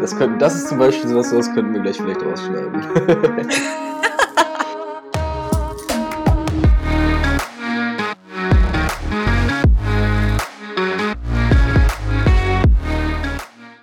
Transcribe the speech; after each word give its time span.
Das, 0.00 0.16
können, 0.16 0.38
das 0.38 0.54
ist 0.54 0.68
zum 0.68 0.78
Beispiel 0.78 1.08
sowas, 1.08 1.30
das 1.30 1.52
könnten 1.54 1.72
wir 1.72 1.80
gleich 1.80 1.96
vielleicht 1.96 2.22
rausschneiden. 2.22 2.74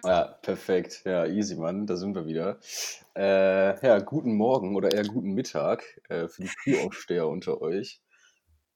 ja, 0.06 0.38
perfekt. 0.42 1.02
Ja, 1.06 1.26
easy, 1.26 1.56
Mann. 1.56 1.88
Da 1.88 1.98
sind 1.98 2.16
wir 2.16 2.28
wieder. 2.28 2.60
Äh, 3.16 3.86
ja, 3.86 4.00
guten 4.00 4.36
Morgen 4.36 4.76
oder 4.76 4.94
eher 4.94 5.06
guten 5.06 5.34
Mittag 5.34 5.84
äh, 6.10 6.28
für 6.28 6.44
die 6.44 6.48
Frühaufsteher 6.48 7.28
unter 7.28 7.62
euch. 7.62 8.02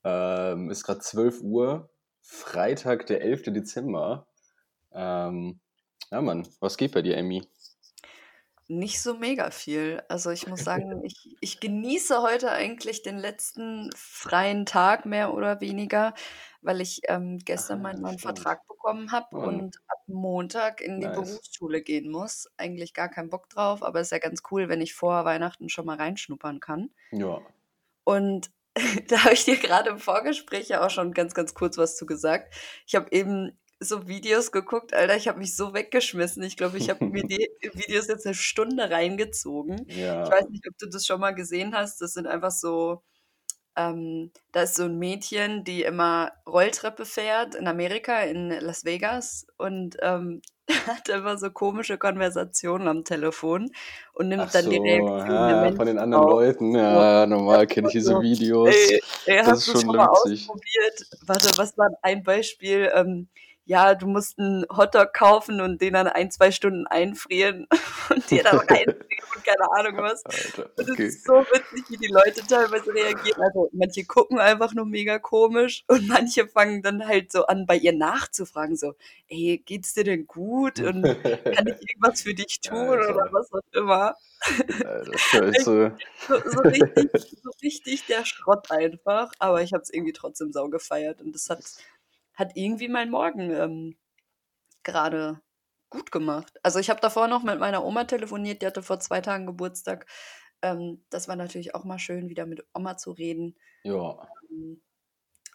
Ähm, 0.04 0.72
ist 0.72 0.84
gerade 0.84 1.02
12 1.02 1.42
Uhr, 1.42 1.90
Freitag, 2.22 3.06
der 3.06 3.22
11. 3.22 3.44
Dezember. 3.54 4.26
Ähm, 4.92 5.60
ja, 6.12 6.22
Mann, 6.22 6.48
was 6.60 6.78
geht 6.78 6.94
bei 6.94 7.02
dir, 7.02 7.18
Emmy? 7.18 7.48
Nicht 8.70 9.02
so 9.02 9.14
mega 9.16 9.50
viel. 9.52 10.04
Also 10.10 10.30
ich 10.30 10.46
muss 10.48 10.64
sagen, 10.64 11.02
ich, 11.06 11.38
ich 11.40 11.60
genieße 11.62 12.22
heute 12.22 12.52
eigentlich 12.52 13.02
den 13.02 13.18
letzten 13.18 13.90
freien 13.96 14.66
Tag 14.66 15.06
mehr 15.06 15.34
oder 15.34 15.62
weniger, 15.62 16.14
weil 16.62 16.82
ich 16.82 17.02
ähm, 17.08 17.40
gestern 17.46 17.80
Ah, 17.80 17.82
meinen 17.82 18.02
neuen. 18.02 18.20
Vertrag 18.20 18.68
bekommen 18.68 19.12
habe 19.14 19.28
Oh, 19.32 19.38
und 19.38 19.78
ab 19.88 20.00
Montag 20.08 20.82
in 20.82 21.00
die 21.00 21.08
nice. 21.08 21.16
Berufsschule 21.16 21.82
gehen 21.82 22.12
muss. 22.12 22.50
Eigentlich 22.58 22.94
gar 22.94 23.08
keinen 23.10 23.30
Bock 23.30 23.50
drauf, 23.50 23.84
aber 23.84 24.02
ist 24.02 24.12
ja 24.12 24.20
ganz 24.20 24.44
cool, 24.52 24.68
wenn 24.68 24.82
ich 24.82 24.94
vor 24.94 25.24
Weihnachten 25.24 25.70
schon 25.70 25.86
mal 25.86 25.96
reinschnuppern 25.98 26.60
kann. 26.60 26.92
Ja. 27.12 27.42
Und 28.04 28.52
da 29.08 29.24
habe 29.24 29.34
ich 29.34 29.46
dir 29.46 29.58
gerade 29.58 29.90
im 29.90 30.00
Vorgespräch 30.00 30.70
ja 30.70 30.86
auch 30.86 30.90
schon 30.90 31.14
ganz, 31.14 31.34
ganz 31.34 31.54
kurz 31.54 31.78
was 31.78 31.96
zu 31.98 32.06
gesagt. 32.06 32.54
Ich 32.86 32.96
habe 32.96 33.12
eben 33.12 33.58
so 33.80 34.08
Videos 34.08 34.52
geguckt, 34.52 34.94
Alter, 34.94 35.16
ich 35.16 35.28
habe 35.28 35.40
mich 35.40 35.56
so 35.56 35.74
weggeschmissen. 35.74 36.44
Ich 36.44 36.58
glaube, 36.58 36.78
ich 36.78 36.90
habe 36.90 37.02
mir 37.10 37.24
die 37.30 37.48
Videos 37.74 38.08
jetzt 38.08 38.26
eine 38.26 38.36
Stunde 38.36 38.90
reingezogen. 38.90 39.88
Ich 40.22 40.30
Ja. 40.30 40.32
weiß 40.32 40.50
nicht, 40.50 40.68
ob 40.68 40.78
du 40.78 40.88
das 40.90 41.06
schon 41.06 41.20
mal 41.20 41.32
gesehen 41.36 41.76
hast. 41.76 42.02
Das 42.02 42.14
sind 42.14 42.28
einfach 42.28 42.52
so, 42.52 43.04
ähm, 43.76 44.32
da 44.52 44.64
ist 44.64 44.76
so 44.76 44.86
ein 44.86 44.98
Mädchen, 45.00 45.64
die 45.64 45.84
immer 45.84 46.32
Rolltreppe 46.48 47.06
fährt 47.06 47.56
in 47.56 47.68
Amerika, 47.68 48.22
in 48.24 48.50
Las 48.52 48.86
Vegas 48.86 49.46
und 49.58 49.98
ähm, 50.02 50.42
hat 50.88 51.10
immer 51.10 51.38
so 51.38 51.52
komische 51.52 51.98
Konversationen 51.98 52.88
am 52.88 53.04
Telefon 53.06 53.72
und 54.14 54.30
nimmt 54.30 54.46
Ach 54.46 54.52
dann 54.56 54.70
die 54.70 54.78
so, 54.78 54.84
Reaktion 54.86 55.48
der 55.48 55.58
ja, 55.58 55.72
von 55.76 55.86
den 55.88 55.98
anderen 56.00 56.24
auf. 56.24 56.28
Leuten. 56.28 56.76
So, 56.86 57.06
Ja, 57.06 57.26
normal 57.26 57.68
kenne 57.68 57.88
ich 57.88 57.94
diese 57.94 58.20
so, 58.20 58.22
Videos. 58.22 58.88
ey, 58.90 59.02
ey, 59.26 59.44
Das 59.44 59.60
hast 59.60 59.68
ist 59.68 59.82
schon 59.82 59.82
schon 59.82 60.00
ausprobiert? 60.00 61.08
Warte, 61.22 61.58
was 61.58 61.78
war 61.78 61.90
ein 62.04 62.24
Beispiel? 62.24 62.92
Ähm, 62.94 63.30
ja, 63.68 63.96
du 63.96 64.08
musst 64.08 64.40
einen 64.40 64.66
Hotdog 64.70 65.14
kaufen 65.14 65.60
und 65.60 65.82
den 65.82 65.94
dann 65.94 66.08
ein, 66.08 66.32
zwei 66.32 66.52
Stunden 66.52 66.88
einfrieren 66.88 67.68
und 68.10 68.32
dir 68.32 68.42
dann 68.42 68.58
reinfrieren 68.60 68.96
und 69.36 69.44
keine 69.44 69.72
Ahnung 69.74 69.98
was. 69.98 70.26
Alter, 70.26 70.70
Und 70.78 70.86
es 70.86 70.92
okay. 70.92 71.08
ist 71.08 71.26
so 71.26 71.34
witzig, 71.34 71.84
wie 71.90 71.98
die 71.98 72.12
Leute 72.12 72.48
teilweise 72.48 72.94
reagieren. 72.94 73.42
Also 73.42 73.70
manche 73.74 74.06
gucken 74.06 74.40
einfach 74.40 74.74
nur 74.74 74.86
mega 74.86 75.20
komisch 75.20 75.84
und 75.88 76.08
manche 76.08 76.48
fangen 76.48 76.82
dann 76.82 77.06
halt 77.06 77.34
so 77.34 77.46
an, 77.46 77.66
bei 77.66 77.76
ihr 77.76 77.92
nachzufragen, 77.92 78.78
so, 78.78 78.96
ey, 79.28 79.62
geht's 79.66 79.94
dir 79.94 80.06
denn 80.06 80.28
gut? 80.28 80.80
Und 80.80 81.04
kann 81.04 81.68
ich 81.68 81.90
irgendwas 81.90 82.22
für 82.22 82.34
dich 82.34 82.62
tun 82.62 82.88
oder 82.88 83.10
Alter, 83.10 83.30
was 83.32 83.52
auch 83.52 83.60
immer? 83.74 84.16
Alter. 84.86 85.52
So, 85.62 85.92
so, 86.28 86.60
richtig, 86.62 87.10
so 87.44 87.50
richtig 87.62 88.06
der 88.06 88.24
Schrott 88.24 88.72
einfach. 88.72 89.32
Aber 89.40 89.62
ich 89.62 89.74
habe 89.74 89.84
es 89.84 89.90
irgendwie 89.90 90.14
trotzdem 90.14 90.54
sau 90.54 90.70
gefeiert 90.70 91.22
und 91.22 91.34
das 91.34 91.50
hat, 91.50 91.60
hat 92.38 92.54
irgendwie 92.56 92.90
meinen 92.90 93.12
Morgen 93.12 93.52
ähm, 93.52 93.98
gerade 94.84 95.42
gut 95.90 96.12
gemacht. 96.12 96.60
Also 96.64 96.80
ich 96.80 96.90
habe 96.90 97.02
davor 97.02 97.28
noch 97.28 97.44
mit 97.44 97.60
meiner 97.60 97.86
Oma 97.86 98.06
telefoniert, 98.06 98.62
die 98.62 98.68
hatte 98.68 98.84
vor 98.84 99.00
zwei 99.00 99.22
Tagen 99.22 99.46
Geburtstag. 99.46 100.08
Ähm, 100.62 101.06
das 101.10 101.28
war 101.28 101.36
natürlich 101.36 101.76
auch 101.76 101.84
mal 101.86 102.00
schön, 102.00 102.30
wieder 102.30 102.46
mit 102.46 102.66
Oma 102.74 102.98
zu 102.98 103.12
reden. 103.12 103.58
Ja, 103.84 104.20
Ähm, 104.52 104.82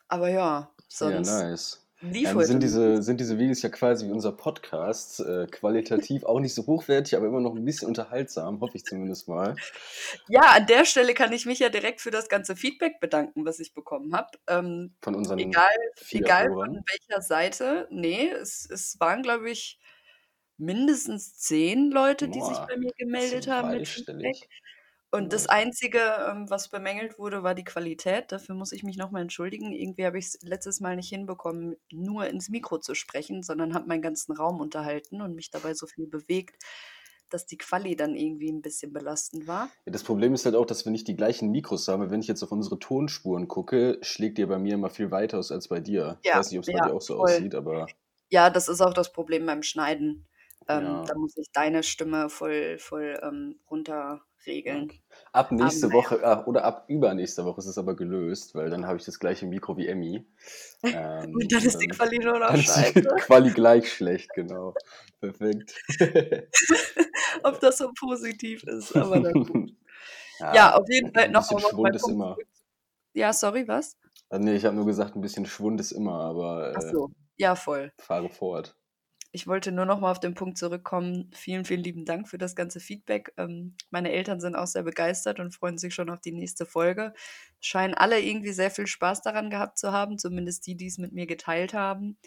Aber 0.09 0.29
ja, 0.31 0.75
ja, 1.01 1.21
sonst 1.21 1.21
nice. 1.21 1.82
Ähm, 2.03 2.43
sind 2.43 2.63
diese, 2.63 3.03
sind 3.03 3.21
diese 3.21 3.39
Videos 3.39 3.63
ja 3.63 3.69
quasi 3.69 4.07
wie 4.07 4.11
unser 4.11 4.33
Podcast, 4.33 5.21
äh, 5.21 5.47
qualitativ 5.47 6.25
auch 6.25 6.41
nicht 6.41 6.55
so 6.55 6.67
hochwertig, 6.67 7.17
aber 7.17 7.27
immer 7.27 7.41
noch 7.41 7.55
ein 7.55 7.65
bisschen 7.65 7.89
unterhaltsam, 7.89 8.61
hoffe 8.61 8.77
ich 8.77 8.85
zumindest 8.85 9.29
mal. 9.29 9.55
Ja, 10.29 10.41
an 10.57 10.67
der 10.67 10.85
Stelle 10.85 11.15
kann 11.15 11.33
ich 11.33 11.47
mich 11.47 11.61
ja 11.61 11.69
direkt 11.69 12.01
für 12.01 12.11
das 12.11 12.29
ganze 12.29 12.57
Feedback 12.57 12.99
bedanken, 13.01 13.45
was 13.45 13.61
ich 13.61 13.73
bekommen 13.73 14.15
habe. 14.15 14.31
Ähm, 14.49 14.95
Von 15.01 15.15
unseren 15.15 15.39
egal, 15.39 15.69
egal 16.11 16.49
von 16.49 16.83
welcher 16.87 17.23
Seite. 17.23 17.87
Nee, 17.91 18.29
es, 18.29 18.69
es 18.69 18.99
waren, 18.99 19.23
glaube 19.23 19.51
ich, 19.51 19.79
mindestens 20.57 21.37
zehn 21.39 21.91
Leute, 21.91 22.29
die 22.29 22.41
sich 22.41 22.57
Boah, 22.57 22.67
bei 22.69 22.77
mir 22.77 22.93
gemeldet 22.97 23.49
haben 23.49 23.71
mit 23.71 23.89
Feedback. 23.89 24.49
Und 25.15 25.33
das 25.35 25.47
Nice. 25.47 25.49
Einzige, 25.49 25.99
ähm, 26.31 26.49
was 26.51 26.69
bemängelt 26.71 27.19
wurde, 27.19 27.43
war 27.43 27.55
die 27.55 27.65
Qualität. 27.65 28.33
Dafür 28.33 28.55
muss 28.55 28.73
ich 28.73 28.83
mich 28.83 28.97
nochmal 28.97 29.23
entschuldigen. 29.23 29.73
Irgendwie 29.73 30.07
habe 30.07 30.19
ich 30.19 30.27
es 30.27 30.39
letztes 30.43 30.81
Mal 30.81 30.97
nicht 30.97 31.11
hinbekommen, 31.11 31.77
nur 31.93 32.27
ins 32.29 32.49
Mikro 32.49 32.79
zu 32.79 32.95
sprechen, 32.95 33.43
sondern 33.43 33.75
habe 33.75 33.87
meinen 33.89 34.03
ganzen 34.03 34.33
Raum 34.33 34.61
unterhalten 34.61 35.21
und 35.23 35.35
mich 35.35 35.51
dabei 35.51 35.75
so 35.75 35.87
viel 35.87 36.07
bewegt, 36.07 36.65
dass 37.29 37.47
die 37.47 37.59
Quali 37.59 37.95
dann 37.97 38.17
irgendwie 38.17 38.51
ein 38.51 38.63
bisschen 38.63 38.93
belastend 38.93 39.47
war. 39.47 39.71
Ja, 39.87 39.93
das 39.93 40.03
Problem 40.05 40.35
ist 40.35 40.45
halt 40.45 40.55
auch, 40.57 40.67
dass 40.67 40.85
wir 40.85 40.91
nicht 40.93 41.07
die 41.09 41.15
gleichen 41.17 41.51
Mikros 41.53 41.87
haben. 41.89 42.11
Wenn 42.11 42.21
ich 42.21 42.27
jetzt 42.29 42.43
auf 42.43 42.51
unsere 42.53 42.79
Tonspuren 42.81 43.47
gucke, 43.49 43.99
schlägt 44.03 44.39
ihr 44.41 44.47
bei 44.49 44.59
mir 44.59 44.75
immer 44.75 44.91
viel 44.91 45.11
weiter 45.13 45.39
aus 45.39 45.51
als 45.53 45.69
bei 45.69 45.79
dir. 45.81 46.19
Ich 46.23 46.35
Ja, 46.35 46.35
weiß 46.35 46.51
nicht, 46.51 46.59
ob 46.59 46.65
es 46.65 46.71
bei 46.73 46.79
ja, 46.79 46.81
dir 46.81 46.95
auch 46.95 47.01
so 47.03 47.17
voll. 47.17 47.17
aussieht, 47.17 47.55
aber 47.55 47.95
Ja, 48.31 48.51
das 48.51 48.69
ist 48.69 48.81
auch 48.83 48.95
das 48.95 49.13
Problem 49.13 49.47
beim 49.47 49.63
Schneiden. 49.65 50.29
Ähm, 50.69 50.85
ja. 50.85 51.05
da 51.05 51.15
muss 51.17 51.37
ich 51.37 51.51
deine 51.53 51.83
Stimme 51.83 52.29
voll, 52.29 52.79
voll 52.79 53.19
ähm, 53.23 53.59
runterregeln. 53.71 54.85
Okay. 54.85 55.03
Ab 55.33 55.51
Aber 55.51 55.65
nächste 55.65 55.89
naja. 55.89 55.99
Woche 55.99 56.25
ah, 56.25 56.45
oder 56.47 56.65
ab 56.65 56.85
übernächste 56.89 57.45
Woche 57.45 57.61
ist 57.61 57.67
es 57.67 57.79
aber 57.79 57.97
gelöst, 57.97 58.55
weil 58.55 58.71
dann 58.71 58.87
habe 58.87 58.99
ich 58.99 59.05
das 59.05 59.19
gleiche 59.19 59.47
Mikro 59.47 59.77
wie 59.77 59.89
Emmy. 59.89 60.27
Ähm, 60.83 61.35
Und 61.35 61.53
dann 61.53 61.63
ist 61.63 61.79
die 61.79 61.89
Quali 61.89 62.19
nur 62.19 62.39
noch 62.39 62.55
die 62.55 62.63
scheiße. 62.63 63.03
Quali 63.03 63.51
gleich 63.51 63.93
schlecht, 63.93 64.31
genau. 64.35 64.75
Perfekt. 65.21 65.75
Ob 67.45 67.61
das 67.61 67.79
so 67.79 67.91
positiv 67.99 68.65
ist, 68.65 68.97
aber 68.97 69.21
dann 69.21 69.45
gut. 69.45 69.73
Ja, 70.39 70.55
ja, 70.55 70.75
auf 70.75 70.89
jeden 70.89 71.13
Fall 71.15 71.29
noch 71.29 71.49
meinen 71.53 71.61
Schwund 71.61 71.95
ist 71.95 72.03
Punkt 72.03 72.17
immer. 72.17 72.37
Ja, 73.13 73.33
sorry, 73.33 73.69
was? 73.69 73.97
Ah, 74.29 74.39
nee, 74.39 74.57
ich 74.57 74.65
habe 74.65 74.75
nur 74.75 74.87
gesagt, 74.87 75.15
ein 75.15 75.21
bisschen 75.21 75.47
Schwund 75.47 75.79
ist 75.79 75.93
immer, 75.93 76.19
aber 76.21 76.73
Ach 76.75 76.83
äh, 76.83 76.91
so, 76.91 77.11
ja, 77.37 77.55
voll. 77.55 77.93
fahre 77.99 78.29
fort. 78.29 78.77
Ich 79.35 79.47
wollte 79.47 79.73
nur 79.73 79.87
noch 79.87 79.99
mal 79.99 80.11
auf 80.11 80.21
den 80.21 80.35
Punkt 80.35 80.59
zurückkommen. 80.59 81.31
Vielen, 81.33 81.65
vielen 81.65 81.83
lieben 81.83 82.05
Dank 82.05 82.29
für 82.29 82.37
das 82.37 82.55
ganze 82.55 82.81
Feedback. 82.81 83.33
Ähm, 83.39 83.75
meine 83.91 84.13
Eltern 84.13 84.41
sind 84.41 84.55
auch 84.55 84.67
sehr 84.67 84.83
begeistert 84.83 85.41
und 85.41 85.55
freuen 85.55 85.79
sich 85.79 85.95
schon 85.95 86.11
auf 86.11 86.21
die 86.21 86.33
nächste 86.33 86.67
Folge. 86.67 87.15
Scheinen 87.59 87.95
alle 87.95 88.21
irgendwie 88.21 88.53
sehr 88.53 88.71
viel 88.71 88.87
Spaß 88.87 89.23
daran 89.23 89.49
gehabt 89.49 89.79
zu 89.79 89.91
haben, 89.91 90.19
zumindest 90.19 90.67
die, 90.67 90.77
die 90.77 90.87
es 90.87 90.99
mit 90.99 91.13
mir 91.13 91.27
geteilt 91.27 91.73
haben. 91.73 92.19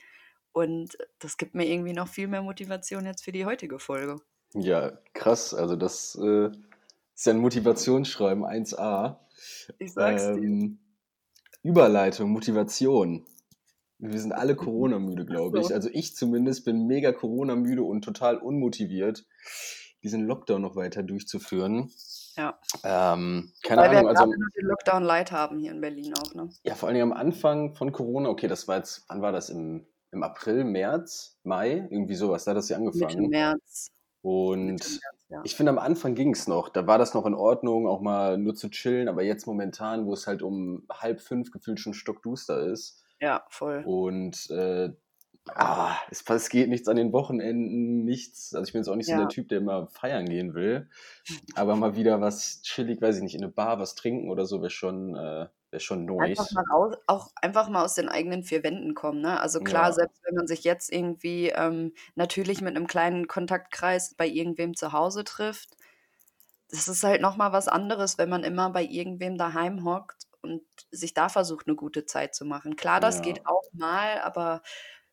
Und 0.51 0.97
das 1.19 1.37
gibt 1.37 1.53
mir 1.53 1.67
irgendwie 1.67 1.93
noch 1.93 2.07
viel 2.07 2.27
mehr 2.27 2.41
Motivation 2.41 3.05
jetzt 3.05 3.23
für 3.23 3.31
die 3.31 3.45
heutige 3.45 3.77
Folge. 3.77 4.21
Ja, 4.55 4.97
krass. 5.13 5.53
Also 5.53 5.75
das 5.75 6.17
äh, 6.19 6.47
ist 7.13 7.25
ja 7.25 7.33
ein 7.33 7.39
Motivationsschreiben 7.39 8.43
1a. 8.43 9.17
Ich 9.77 9.93
sag's 9.93 10.23
dir. 10.23 10.37
Ähm, 10.37 10.79
Überleitung, 11.61 12.31
Motivation. 12.31 13.25
Wir 13.97 14.19
sind 14.19 14.33
alle 14.33 14.55
Corona-müde, 14.55 15.25
glaube 15.25 15.59
ich. 15.59 15.67
So. 15.67 15.73
Also 15.73 15.89
ich 15.91 16.15
zumindest 16.15 16.65
bin 16.65 16.85
mega 16.85 17.11
Corona-müde 17.11 17.83
und 17.83 18.03
total 18.03 18.37
unmotiviert, 18.37 19.25
diesen 20.03 20.25
Lockdown 20.25 20.61
noch 20.61 20.75
weiter 20.75 21.01
durchzuführen. 21.03 21.91
Ja. 22.35 22.59
Ähm, 22.83 23.53
keine 23.63 23.81
Weil 23.81 23.91
wir 23.91 23.97
Ahnung, 23.99 24.09
also 24.09 24.23
gerade 24.25 24.39
nur 24.39 24.49
den 24.57 24.65
Lockdown 24.65 25.03
Light 25.03 25.31
haben 25.31 25.57
hier 25.57 25.71
in 25.71 25.79
Berlin 25.79 26.13
auch, 26.15 26.33
ne? 26.33 26.49
ja, 26.63 26.75
vor 26.75 26.89
allem 26.89 27.01
am 27.01 27.13
Anfang 27.13 27.73
von 27.75 27.93
Corona, 27.93 28.27
okay, 28.27 28.47
das 28.49 28.67
war 28.67 28.77
jetzt, 28.77 29.05
wann 29.07 29.21
war 29.21 29.31
das? 29.31 29.49
Im, 29.49 29.87
im 30.11 30.21
April, 30.21 30.65
März, 30.65 31.39
Mai? 31.43 31.87
Irgendwie 31.89 32.15
sowas, 32.15 32.43
da 32.43 32.51
hat 32.51 32.57
das 32.57 32.67
ja 32.67 32.77
Mitte 32.77 33.05
angefangen. 33.05 33.29
März. 33.29 33.91
Mitte 34.21 34.35
Und 34.35 34.65
März, 34.65 34.99
ja. 35.29 35.41
ich 35.45 35.55
finde, 35.55 35.69
am 35.69 35.79
Anfang 35.79 36.13
ging 36.13 36.33
es 36.33 36.49
noch. 36.49 36.67
Da 36.67 36.85
war 36.87 36.97
das 36.97 37.13
noch 37.13 37.25
in 37.25 37.33
Ordnung, 37.33 37.87
auch 37.87 38.01
mal 38.01 38.37
nur 38.37 38.55
zu 38.55 38.69
chillen. 38.69 39.07
Aber 39.07 39.23
jetzt 39.23 39.47
momentan, 39.47 40.05
wo 40.05 40.13
es 40.13 40.27
halt 40.27 40.41
um 40.41 40.85
halb 40.91 41.21
fünf 41.21 41.51
gefühlt 41.51 41.79
schon 41.79 41.93
stockduster 41.93 42.65
ist 42.67 43.04
Ja, 43.19 43.45
voll. 43.49 43.85
und 43.85 44.49
äh, 44.49 44.89
ah, 45.55 45.97
es, 46.11 46.23
es 46.29 46.49
geht 46.49 46.69
nichts 46.69 46.87
an 46.87 46.95
den 46.97 47.13
Wochenenden, 47.13 48.03
nichts. 48.05 48.53
Also 48.53 48.67
ich 48.67 48.73
bin 48.73 48.81
jetzt 48.81 48.89
auch 48.89 48.95
nicht 48.95 49.09
so 49.09 49.11
Ja. 49.13 49.17
der 49.17 49.27
Typ, 49.29 49.49
der 49.49 49.59
immer 49.59 49.87
feiern 49.87 50.25
gehen 50.27 50.53
will. 50.53 50.89
Aber 51.55 51.75
mal 51.75 51.95
wieder 51.95 52.21
was 52.21 52.61
chillig, 52.63 53.01
weiß 53.01 53.17
ich 53.17 53.23
nicht, 53.23 53.35
in 53.35 53.43
eine 53.43 53.51
Bar 53.51 53.79
was 53.79 53.95
trinken 53.95 54.29
oder 54.29 54.45
so 54.45 54.61
wäre 54.61 54.69
schon, 54.71 55.15
äh, 55.15 55.47
wär 55.71 55.79
schon 55.79 56.05
Einfach 56.17 56.45
nice. 56.45 56.51
mal 56.51 56.63
raus, 56.71 56.95
auch 57.07 57.29
einfach 57.41 57.67
mal 57.67 57.83
aus 57.83 57.95
den 57.95 58.07
eigenen 58.07 58.43
vier 58.43 58.63
Wänden 58.63 58.93
kommen, 58.95 59.19
ne? 59.21 59.39
Also 59.41 59.59
klar, 59.61 59.91
Ja, 59.91 59.91
selbst 59.91 60.21
wenn 60.23 60.35
man 60.35 60.47
sich 60.47 60.63
jetzt 60.63 60.91
irgendwie 60.91 61.49
ähm, 61.49 61.93
natürlich 62.15 62.61
mit 62.61 62.75
einem 62.75 62.87
kleinen 62.87 63.27
Kontaktkreis 63.27 64.13
bei 64.15 64.25
irgendwem 64.27 64.75
zu 64.75 64.93
Hause 64.93 65.25
trifft, 65.25 65.75
das 66.69 66.87
ist 66.87 67.03
halt 67.03 67.21
noch 67.21 67.37
mal 67.37 67.51
was 67.53 67.67
anderes, 67.67 68.17
wenn 68.17 68.29
man 68.29 68.43
immer 68.43 68.69
bei 68.71 68.83
irgendwem 68.83 69.37
daheim 69.37 69.83
hockt 69.83 70.24
und 70.45 70.63
sich 70.91 71.13
da 71.13 71.29
versucht, 71.29 71.67
eine 71.67 71.75
gute 71.75 72.05
Zeit 72.05 72.35
zu 72.35 72.45
machen. 72.45 72.75
Klar, 72.77 72.99
das 73.01 73.21
geht 73.21 73.39
ja, 73.39 73.43
auch 73.45 73.63
mal, 73.73 74.19
aber 74.21 74.61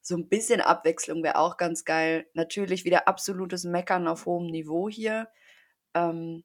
so 0.03 0.17
ein 0.17 0.29
bisschen 0.29 0.61
Abwechslung 0.61 1.23
wäre 1.23 1.37
auch 1.39 1.57
ganz 1.57 1.85
geil. 1.85 2.29
Natürlich 2.35 2.85
wieder 2.85 3.09
absolutes 3.09 3.65
Meckern 3.65 4.09
auf 4.09 4.27
hohem 4.27 4.47
Niveau 4.49 4.89
hier. 4.89 5.29
Ähm, 5.95 6.45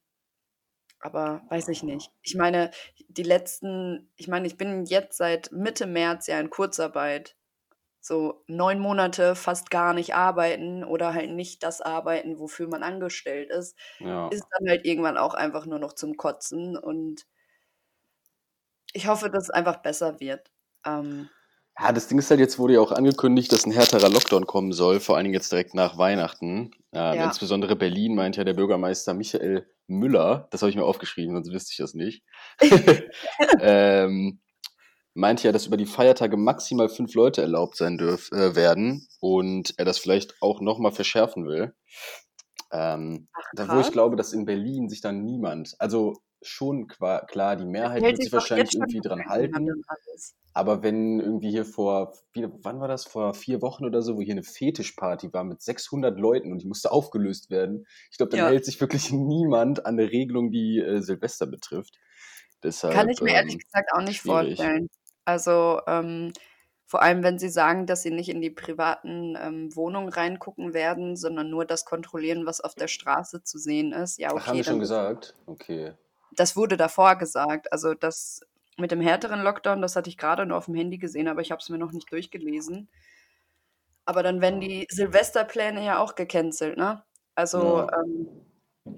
aber 0.99 1.43
weiß 1.49 1.67
ich 1.69 1.83
nicht. 1.83 2.11
Ich 2.23 2.35
meine, 2.35 2.71
die 3.07 3.23
letzten, 3.23 4.11
ich 4.15 4.27
meine, 4.27 4.47
ich 4.47 4.57
bin 4.57 4.85
jetzt 4.85 5.17
seit 5.17 5.51
Mitte 5.51 5.85
März 5.87 6.27
ja 6.27 6.39
in 6.39 6.49
Kurzarbeit. 6.49 7.35
So 8.01 8.43
neun 8.47 8.79
Monate 8.79 9.35
fast 9.35 9.71
gar 9.71 9.93
nicht 9.93 10.15
arbeiten 10.15 10.83
oder 10.85 11.13
halt 11.13 11.31
nicht 11.31 11.63
das 11.63 11.81
arbeiten, 11.81 12.39
wofür 12.39 12.67
man 12.69 12.83
angestellt 12.83 13.51
ist, 13.51 13.77
Ja. 13.99 14.29
ist 14.29 14.45
dann 14.51 14.69
halt 14.69 14.85
irgendwann 14.85 15.17
auch 15.17 15.35
einfach 15.35 15.65
nur 15.67 15.79
noch 15.79 15.93
zum 15.93 16.17
Kotzen. 16.17 16.77
Und 16.77 17.27
ich 18.93 19.07
hoffe, 19.07 19.29
dass 19.29 19.45
es 19.45 19.49
einfach 19.49 19.77
besser 19.77 20.19
wird. 20.19 20.49
Ähm, 20.85 21.29
Ja, 21.79 21.91
das 21.91 22.07
Ding 22.07 22.17
ist 22.17 22.29
halt, 22.31 22.39
jetzt 22.39 22.57
wurde 22.57 22.73
ja 22.73 22.79
auch 22.79 22.91
angekündigt, 22.91 23.51
dass 23.51 23.65
ein 23.65 23.71
härterer 23.71 24.09
Lockdown 24.09 24.47
kommen 24.47 24.71
soll, 24.71 24.99
vor 24.99 25.15
allen 25.15 25.25
Dingen 25.25 25.35
jetzt 25.35 25.51
direkt 25.51 25.73
nach 25.75 25.97
Weihnachten. 25.97 26.71
Ähm, 26.91 27.17
Ja. 27.17 27.25
Insbesondere 27.25 27.75
Berlin 27.75 28.15
meint 28.15 28.35
ja 28.37 28.43
der 28.43 28.55
Bürgermeister 28.55 29.13
Michael 29.13 29.69
Müller, 29.87 30.47
das 30.51 30.61
habe 30.61 30.69
ich 30.69 30.75
mir 30.75 30.85
aufgeschrieben, 30.85 31.35
sonst 31.35 31.51
wüsste 31.51 31.71
ich 31.71 31.77
das 31.77 31.93
nicht, 31.93 32.23
ähm, 33.61 34.41
meint 35.13 35.43
ja, 35.43 35.51
dass 35.51 35.67
über 35.67 35.77
die 35.77 35.85
Feiertage 35.85 36.37
maximal 36.37 36.89
fünf 36.89 37.13
Leute 37.15 37.41
erlaubt 37.41 37.75
sein 37.75 37.97
dürf, 37.97 38.31
äh, 38.31 38.55
werden 38.55 39.07
und 39.19 39.73
er 39.77 39.85
das 39.85 39.97
vielleicht 39.97 40.41
auch 40.41 40.61
nochmal 40.61 40.91
verschärfen 40.91 41.45
will. 41.45 41.73
Ähm, 42.71 43.27
ach, 43.33 43.45
da 43.53 43.75
wo 43.75 43.79
ich 43.79 43.91
glaube, 43.91 44.15
dass 44.15 44.33
in 44.33 44.45
Berlin 44.45 44.89
sich 44.89 45.01
dann 45.01 45.23
niemand, 45.23 45.75
also 45.79 46.13
schon 46.41 46.87
klar, 46.87 47.55
die 47.55 47.65
Mehrheit 47.65 48.07
wird 48.07 48.21
sich 48.21 48.31
wahrscheinlich 48.33 48.73
irgendwie 48.75 49.01
dran 49.01 49.27
halten. 49.27 49.83
Aber 50.53 50.81
wenn 50.83 51.19
irgendwie 51.19 51.51
hier 51.51 51.65
vor, 51.65 52.13
wie, 52.33 52.47
wann 52.63 52.79
war 52.79 52.87
das? 52.87 53.05
Vor 53.05 53.33
vier 53.35 53.61
Wochen 53.61 53.85
oder 53.85 54.01
so, 54.01 54.17
wo 54.17 54.21
hier 54.21 54.33
eine 54.33 54.43
Fetischparty 54.43 55.31
war 55.33 55.43
mit 55.43 55.61
600 55.61 56.19
Leuten 56.19 56.51
und 56.51 56.63
die 56.63 56.67
musste 56.67 56.91
aufgelöst 56.91 57.51
werden. 57.51 57.85
Ich 58.11 58.17
glaube, 58.17 58.31
dann 58.31 58.39
Ja. 58.39 58.47
hält 58.47 58.65
sich 58.65 58.81
wirklich 58.81 59.11
niemand 59.11 59.85
an 59.85 59.99
eine 59.99 60.11
Regelung, 60.11 60.51
die 60.51 60.79
äh, 60.79 61.01
Silvester 61.01 61.45
betrifft. 61.47 61.99
Kann 62.89 63.07
Deshalb 63.07 63.09
ich 63.09 63.21
mir 63.21 63.33
ehrlich 63.33 63.57
ähm, 63.57 63.59
gesagt 63.59 63.91
auch 63.93 64.01
nicht 64.01 64.21
schwierig. 64.21 64.59
vorstellen. 64.61 64.89
Also 65.25 65.81
ähm, 65.87 66.33
vor 66.85 67.01
allem, 67.01 67.21
wenn 67.23 67.37
sie 67.37 67.49
sagen, 67.49 67.85
dass 67.85 68.01
sie 68.01 68.11
nicht 68.11 68.29
in 68.29 68.41
die 68.41 68.49
privaten 68.49 69.35
ähm, 69.39 69.75
Wohnungen 69.75 70.09
reingucken 70.09 70.73
werden, 70.73 71.17
sondern 71.17 71.49
nur 71.49 71.65
das 71.65 71.83
kontrollieren, 71.85 72.45
was 72.45 72.61
auf 72.61 72.75
der 72.75 72.87
Straße 72.87 73.43
zu 73.43 73.57
sehen 73.57 73.91
ist. 73.91 74.17
Ja, 74.19 74.33
Ach, 74.33 74.47
haben 74.47 74.53
okay, 74.53 74.57
wir 74.57 74.63
schon 74.63 74.79
gesagt? 74.79 75.35
Okay. 75.47 75.93
Das 76.37 76.55
wurde 76.57 76.77
davor 76.77 77.17
gesagt. 77.17 77.73
Also 77.73 77.95
das 77.95 78.41
mit 78.77 78.91
dem 78.91 79.01
härteren 79.01 79.41
Lockdown, 79.43 79.81
das 79.83 79.95
hatte 79.97 80.09
ich 80.09 80.17
gerade 80.19 80.45
nur 80.47 80.57
auf 80.57 80.65
dem 80.67 80.75
Handy 80.75 80.99
gesehen, 80.99 81.27
aber 81.29 81.41
ich 81.41 81.51
habe 81.51 81.61
es 81.61 81.69
mir 81.69 81.79
noch 81.79 81.91
nicht 81.93 82.11
durchgelesen. 82.13 82.89
Aber 84.05 84.23
dann 84.23 84.41
werden 84.41 84.61
die 84.61 84.87
Silvesterpläne 84.89 85.83
ja 85.85 85.99
auch 85.99 86.15
gecancelt, 86.15 86.77
ne? 86.77 87.03
Also 87.35 87.81
Ja. 87.81 87.87
ähm, 87.93 88.45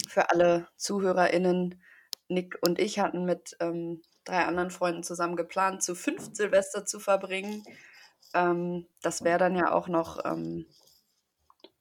für 0.08 0.30
alle 0.30 0.68
ZuhörerInnen, 0.78 1.82
Nick 2.30 2.58
und 2.62 2.80
ich 2.80 3.00
hatten 3.00 3.26
mit 3.26 3.58
ähm, 3.60 4.02
drei 4.24 4.46
anderen 4.46 4.72
Freunden 4.72 5.04
zusammen 5.04 5.36
geplant, 5.36 5.84
zu 5.84 5.96
fünf 5.96 6.30
Silvester 6.34 6.86
zu 6.86 7.00
verbringen. 7.00 7.64
Ähm, 8.36 8.88
das 9.02 9.24
wäre 9.24 9.40
dann 9.40 9.56
ja 9.56 9.72
auch 9.74 9.88
noch 9.90 10.24
ähm, 10.26 10.68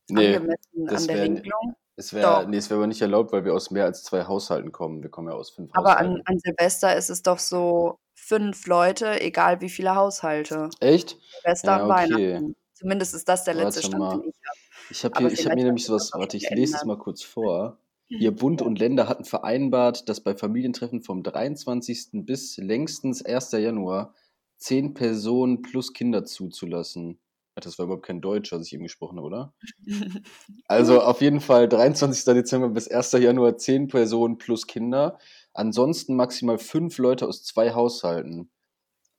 Nee, 0.08 0.38
angemessen 0.38 0.90
an 0.90 1.06
der 1.06 1.20
Regelung. 1.20 1.74
Es 1.98 2.12
wär, 2.14 2.22
Doch. 2.22 2.46
nee, 2.46 2.56
es 2.56 2.70
wäre 2.70 2.78
aber 2.78 2.86
nicht 2.86 3.02
erlaubt, 3.02 3.32
weil 3.32 3.44
wir 3.44 3.54
aus 3.54 3.70
mehr 3.70 3.84
als 3.84 4.04
zwei 4.04 4.24
Haushalten 4.24 4.70
kommen. 4.72 5.02
Wir 5.02 5.10
kommen 5.10 5.28
ja 5.28 5.34
aus 5.34 5.50
fünf 5.50 5.70
Aber 5.74 5.98
an, 5.98 6.06
Haushalten. 6.06 6.22
an 6.26 6.38
Silvester 6.38 6.96
ist 6.96 7.10
es 7.10 7.22
doch 7.22 7.38
so 7.40 7.98
fünf 8.14 8.66
Leute, 8.66 9.20
egal 9.20 9.60
wie 9.60 9.68
viele 9.68 9.94
Haushalte. 9.96 10.70
Echt? 10.80 11.18
Silvester 11.42 11.78
Ja, 11.78 11.84
und 11.84 11.90
okay. 11.90 12.12
Weihnachten. 12.12 12.56
Zumindest 12.74 13.14
ist 13.14 13.28
das 13.28 13.44
der 13.44 13.54
letzte 13.54 13.82
Stand, 13.82 13.98
mal. 13.98 14.20
den 14.20 14.30
ich 14.30 14.36
habe. 14.46 14.58
Ich 14.90 15.04
habe 15.04 15.16
Aber 15.16 15.30
habe 15.30 15.54
mir 15.56 15.64
nämlich 15.64 15.84
sowas, 15.84 16.10
warte, 16.14 16.36
ich 16.36 16.48
lese 16.50 16.78
geändert. 16.78 16.86
mal 16.86 16.98
kurz 16.98 17.22
vor. 17.22 17.78
Hier 18.06 18.34
Bund 18.34 18.62
und 18.62 18.78
Länder 18.78 19.08
hatten 19.08 19.24
vereinbart, 19.24 20.08
dass 20.08 20.20
bei 20.22 20.34
Familientreffen 20.34 21.02
vom 21.02 21.22
23. 21.22 22.24
bis 22.24 22.56
längstens 22.56 23.22
1. 23.24 23.52
Januar 23.52 24.14
zehn 24.56 24.94
Personen 24.94 25.62
plus 25.62 25.92
Kinder 25.92 26.24
zuzulassen. 26.24 27.18
Das 27.64 27.78
war 27.78 27.84
überhaupt 27.86 28.06
kein 28.06 28.20
Deutsch, 28.20 28.52
was 28.52 28.66
ich 28.66 28.72
eben 28.72 28.84
gesprochen 28.84 29.16
habe, 29.18 29.26
oder? 29.26 29.54
Also 30.66 31.00
auf 31.00 31.20
jeden 31.20 31.40
Fall 31.40 31.68
23. 31.68 32.24
Dezember 32.24 32.68
bis 32.68 32.88
1. 32.88 33.12
Januar 33.12 33.56
zehn 33.56 33.88
Personen 33.88 34.38
plus 34.38 34.66
Kinder. 34.66 35.18
Ansonsten 35.54 36.14
maximal 36.16 36.58
fünf 36.58 36.98
Leute 36.98 37.26
aus 37.26 37.42
zwei 37.44 37.72
Haushalten. 37.74 38.50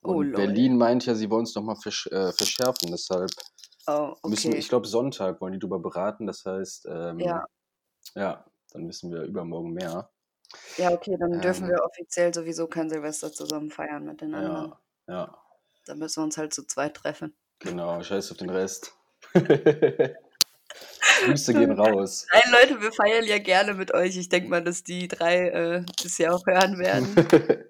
Oh, 0.03 0.13
Und 0.19 0.27
lol. 0.31 0.35
Berlin 0.35 0.77
meint 0.77 1.05
ja, 1.05 1.15
sie 1.15 1.29
wollen 1.29 1.43
es 1.43 1.55
nochmal 1.55 1.75
versch 1.75 2.07
äh, 2.07 2.31
verschärfen. 2.31 2.91
Deshalb 2.91 3.31
Oh, 3.87 4.13
müssen, 4.27 4.49
okay. 4.49 4.59
ich 4.59 4.69
glaube, 4.69 4.87
Sonntag 4.87 5.41
wollen 5.41 5.53
die 5.53 5.59
drüber 5.59 5.79
beraten. 5.79 6.27
Das 6.27 6.45
heißt, 6.45 6.87
ähm, 6.91 7.19
Ja. 7.19 7.45
ja, 8.15 8.45
dann 8.71 8.87
wissen 8.87 9.11
wir 9.11 9.23
übermorgen 9.23 9.73
mehr. 9.73 10.11
Ja, 10.77 10.91
okay, 10.91 11.17
dann 11.19 11.41
dürfen 11.41 11.65
Ähm, 11.65 11.71
wir 11.71 11.83
offiziell 11.83 12.33
sowieso 12.33 12.67
kein 12.67 12.89
Silvester 12.89 13.31
zusammen 13.31 13.71
feiern 13.71 14.05
mit 14.05 14.21
den 14.21 14.33
anderen. 14.35 14.73
ja, 15.07 15.13
ja, 15.13 15.37
Dann 15.85 15.99
müssen 15.99 16.21
wir 16.21 16.25
uns 16.25 16.37
halt 16.37 16.53
zu 16.53 16.65
zweit 16.65 16.95
treffen. 16.95 17.35
Genau. 17.59 18.01
Scheiß 18.01 18.31
auf 18.31 18.37
den 18.37 18.49
Rest. 18.49 18.93
Grüße 21.25 21.53
gehen 21.53 21.71
raus. 21.71 22.25
Nein, 22.31 22.51
Leute, 22.51 22.81
wir 22.81 22.91
feiern 22.91 23.25
ja 23.25 23.39
gerne 23.39 23.73
mit 23.73 23.93
euch. 23.93 24.17
Ich 24.17 24.29
denke 24.29 24.49
mal, 24.49 24.63
dass 24.63 24.83
die 24.83 25.07
drei 25.07 25.49
äh, 25.49 25.83
das 26.01 26.17
ja 26.17 26.31
auch 26.31 26.45
hören 26.45 26.77
werden. 26.79 27.07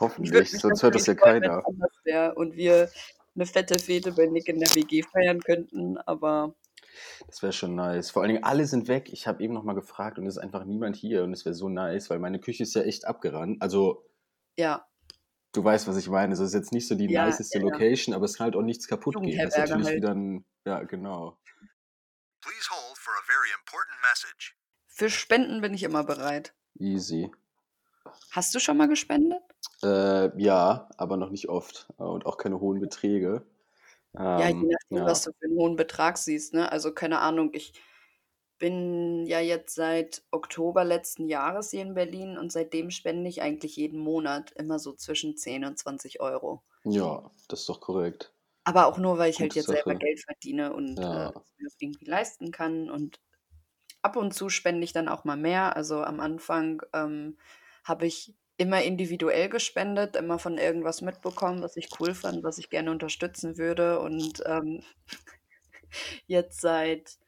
Hoffentlich, 0.00 0.50
sonst 0.50 0.82
hört 0.82 0.94
das 0.94 1.06
ja 1.06 1.14
keiner. 1.14 1.62
wäre 2.04 2.34
und 2.34 2.56
wir 2.56 2.90
eine 3.34 3.46
fette 3.46 3.78
Fete 3.78 4.12
bei 4.12 4.26
Nick 4.26 4.48
in 4.48 4.60
der 4.60 4.72
WG 4.74 5.02
feiern 5.02 5.40
könnten, 5.40 5.98
aber 5.98 6.54
Das 7.26 7.42
wäre 7.42 7.52
schon 7.52 7.74
nice. 7.74 8.10
Vor 8.10 8.22
allen 8.22 8.32
Dingen, 8.32 8.44
alle 8.44 8.66
sind 8.66 8.86
weg. 8.86 9.08
Ich 9.12 9.26
habe 9.26 9.42
eben 9.42 9.54
noch 9.54 9.64
mal 9.64 9.74
gefragt 9.74 10.18
und 10.18 10.26
es 10.26 10.36
ist 10.36 10.42
einfach 10.42 10.64
niemand 10.64 10.96
hier 10.96 11.24
und 11.24 11.32
es 11.32 11.44
wäre 11.44 11.54
so 11.54 11.68
nice, 11.68 12.10
weil 12.10 12.20
meine 12.20 12.38
Küche 12.38 12.62
ist 12.62 12.74
ja 12.74 12.82
echt 12.82 13.06
abgerannt. 13.06 13.60
Also, 13.60 14.04
ja, 14.56 14.86
du 15.54 15.64
weißt, 15.64 15.88
was 15.88 15.96
ich 15.96 16.08
meine. 16.08 16.34
Es 16.34 16.40
ist 16.40 16.52
jetzt 16.54 16.72
nicht 16.72 16.86
so 16.86 16.94
die 16.94 17.06
Ja, 17.10 17.26
niceste 17.26 17.58
ja, 17.58 17.64
ja. 17.64 17.70
Location, 17.70 18.14
aber 18.14 18.26
es 18.26 18.36
kann 18.36 18.44
halt 18.46 18.56
auch 18.56 18.62
nichts 18.62 18.86
kaputt 18.86 19.14
gehen. 19.22 19.38
Das 19.38 19.54
ist 19.54 19.58
natürlich 19.58 19.86
halt. 19.86 19.96
wieder 19.96 20.14
ein, 20.14 20.44
ja, 20.66 20.82
genau. 20.82 21.38
Please 22.42 22.68
hold 22.70 22.98
for 22.98 23.14
a 23.14 23.22
very 23.26 23.48
important 23.58 23.96
message. 24.02 24.56
für 24.86 25.08
Spenden 25.10 25.60
bin 25.60 25.72
ich 25.74 25.82
immer 25.82 26.04
bereit. 26.04 26.54
Easy. 26.78 27.30
Hast 28.32 28.54
du 28.54 28.60
schon 28.60 28.76
mal 28.76 28.88
gespendet? 28.88 29.42
Äh, 29.82 30.40
ja, 30.40 30.88
aber 30.98 31.16
noch 31.16 31.30
nicht 31.30 31.48
oft 31.48 31.88
und 31.96 32.26
auch 32.26 32.36
keine 32.36 32.60
hohen 32.60 32.80
Beträge. 32.80 33.46
Ja, 34.12 34.38
je 34.40 34.50
Ähm, 34.52 34.68
nachdem, 34.70 34.98
ja. 34.98 35.06
was 35.06 35.22
du 35.22 35.32
für 35.32 35.46
einen 35.46 35.56
hohen 35.56 35.76
Betrag 35.76 36.18
siehst, 36.18 36.54
ne? 36.54 36.70
Also 36.70 36.92
keine 36.92 37.20
Ahnung, 37.20 37.50
ich 37.54 37.72
bin 38.58 39.26
ja 39.26 39.40
jetzt 39.40 39.74
seit 39.74 40.22
Oktober 40.30 40.84
letzten 40.84 41.28
Jahres 41.28 41.70
hier 41.70 41.82
in 41.82 41.94
Berlin 41.94 42.38
und 42.38 42.52
seitdem 42.52 42.90
spende 42.90 43.28
ich 43.28 43.42
eigentlich 43.42 43.76
jeden 43.76 44.00
Monat 44.00 44.52
immer 44.52 44.78
so 44.78 44.92
zwischen 44.94 45.36
10 45.36 45.64
und 45.64 45.78
20 45.78 46.20
Euro. 46.20 46.62
ja, 46.84 47.30
das 47.48 47.60
ist 47.60 47.68
doch 47.68 47.80
korrekt. 47.80 48.32
Aber 48.64 48.86
auch 48.86 48.98
nur, 48.98 49.18
weil 49.18 49.30
ich 49.30 49.40
halt 49.40 49.54
Gute 49.54 49.54
jetzt 49.54 49.68
selber 49.68 49.94
Sache. 49.94 49.94
Geld 49.94 50.22
verdiene 50.24 50.72
und 50.72 51.04
Ja. 51.04 51.10
äh, 51.10 51.30
mir 51.58 51.68
auch 51.68 51.74
irgendwie 51.78 52.04
leisten 52.06 52.50
kann. 52.50 52.90
Und 52.90 53.20
ab 54.02 54.16
und 54.16 54.34
zu 54.34 54.48
spende 54.50 54.84
ich 54.84 54.92
dann 54.92 55.08
auch 55.08 55.24
mal 55.24 55.36
mehr. 55.36 55.76
Also 55.76 56.02
am 56.04 56.20
Anfang 56.20 56.82
ähm, 56.94 57.38
habe 57.84 58.06
ich 58.06 58.36
immer 58.58 58.82
individuell 58.82 59.48
gespendet, 59.50 60.16
immer 60.16 60.38
von 60.38 60.58
irgendwas 60.58 61.02
mitbekommen, 61.02 61.62
was 61.62 61.76
ich 61.76 61.90
cool 62.00 62.14
fand, 62.14 62.44
was 62.44 62.58
ich 62.58 62.70
gerne 62.70 62.90
unterstützen 62.92 63.58
würde. 63.58 64.00
Und 64.00 64.42
ähm, 64.46 64.82
jetzt 66.26 66.60
seit, 66.60 67.18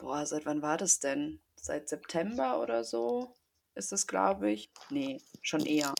boah, 0.00 0.26
seit 0.26 0.46
wann 0.46 0.62
war 0.62 0.76
das 0.76 0.98
denn? 0.98 1.40
Seit 1.56 1.88
September 1.88 2.60
oder 2.60 2.84
so 2.84 3.36
ist 3.74 3.92
es, 3.92 4.06
glaube 4.06 4.50
ich. 4.50 4.70
Nee, 4.90 5.20
schon 5.42 5.64
eher. 5.64 5.94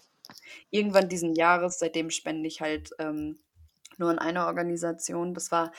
Irgendwann 0.70 1.08
diesen 1.08 1.34
Jahres, 1.34 1.78
seitdem 1.78 2.10
spende 2.10 2.48
ich 2.48 2.60
halt 2.60 2.90
ähm, 2.98 3.38
nur 3.98 4.10
an 4.10 4.18
eine 4.18 4.46
Organisation. 4.46 5.34
Das 5.34 5.50
war, 5.50 5.72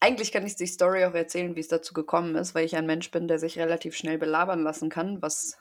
eigentlich 0.00 0.32
kann 0.32 0.46
ich 0.46 0.56
die 0.56 0.66
Story 0.66 1.04
auch 1.04 1.14
erzählen, 1.14 1.54
wie 1.56 1.60
es 1.60 1.68
dazu 1.68 1.94
gekommen 1.94 2.34
ist, 2.36 2.54
weil 2.54 2.64
ich 2.64 2.76
ein 2.76 2.86
Mensch 2.86 3.10
bin, 3.10 3.28
der 3.28 3.38
sich 3.38 3.58
relativ 3.58 3.96
schnell 3.96 4.18
belabern 4.18 4.62
lassen 4.62 4.88
kann, 4.90 5.22
was 5.22 5.58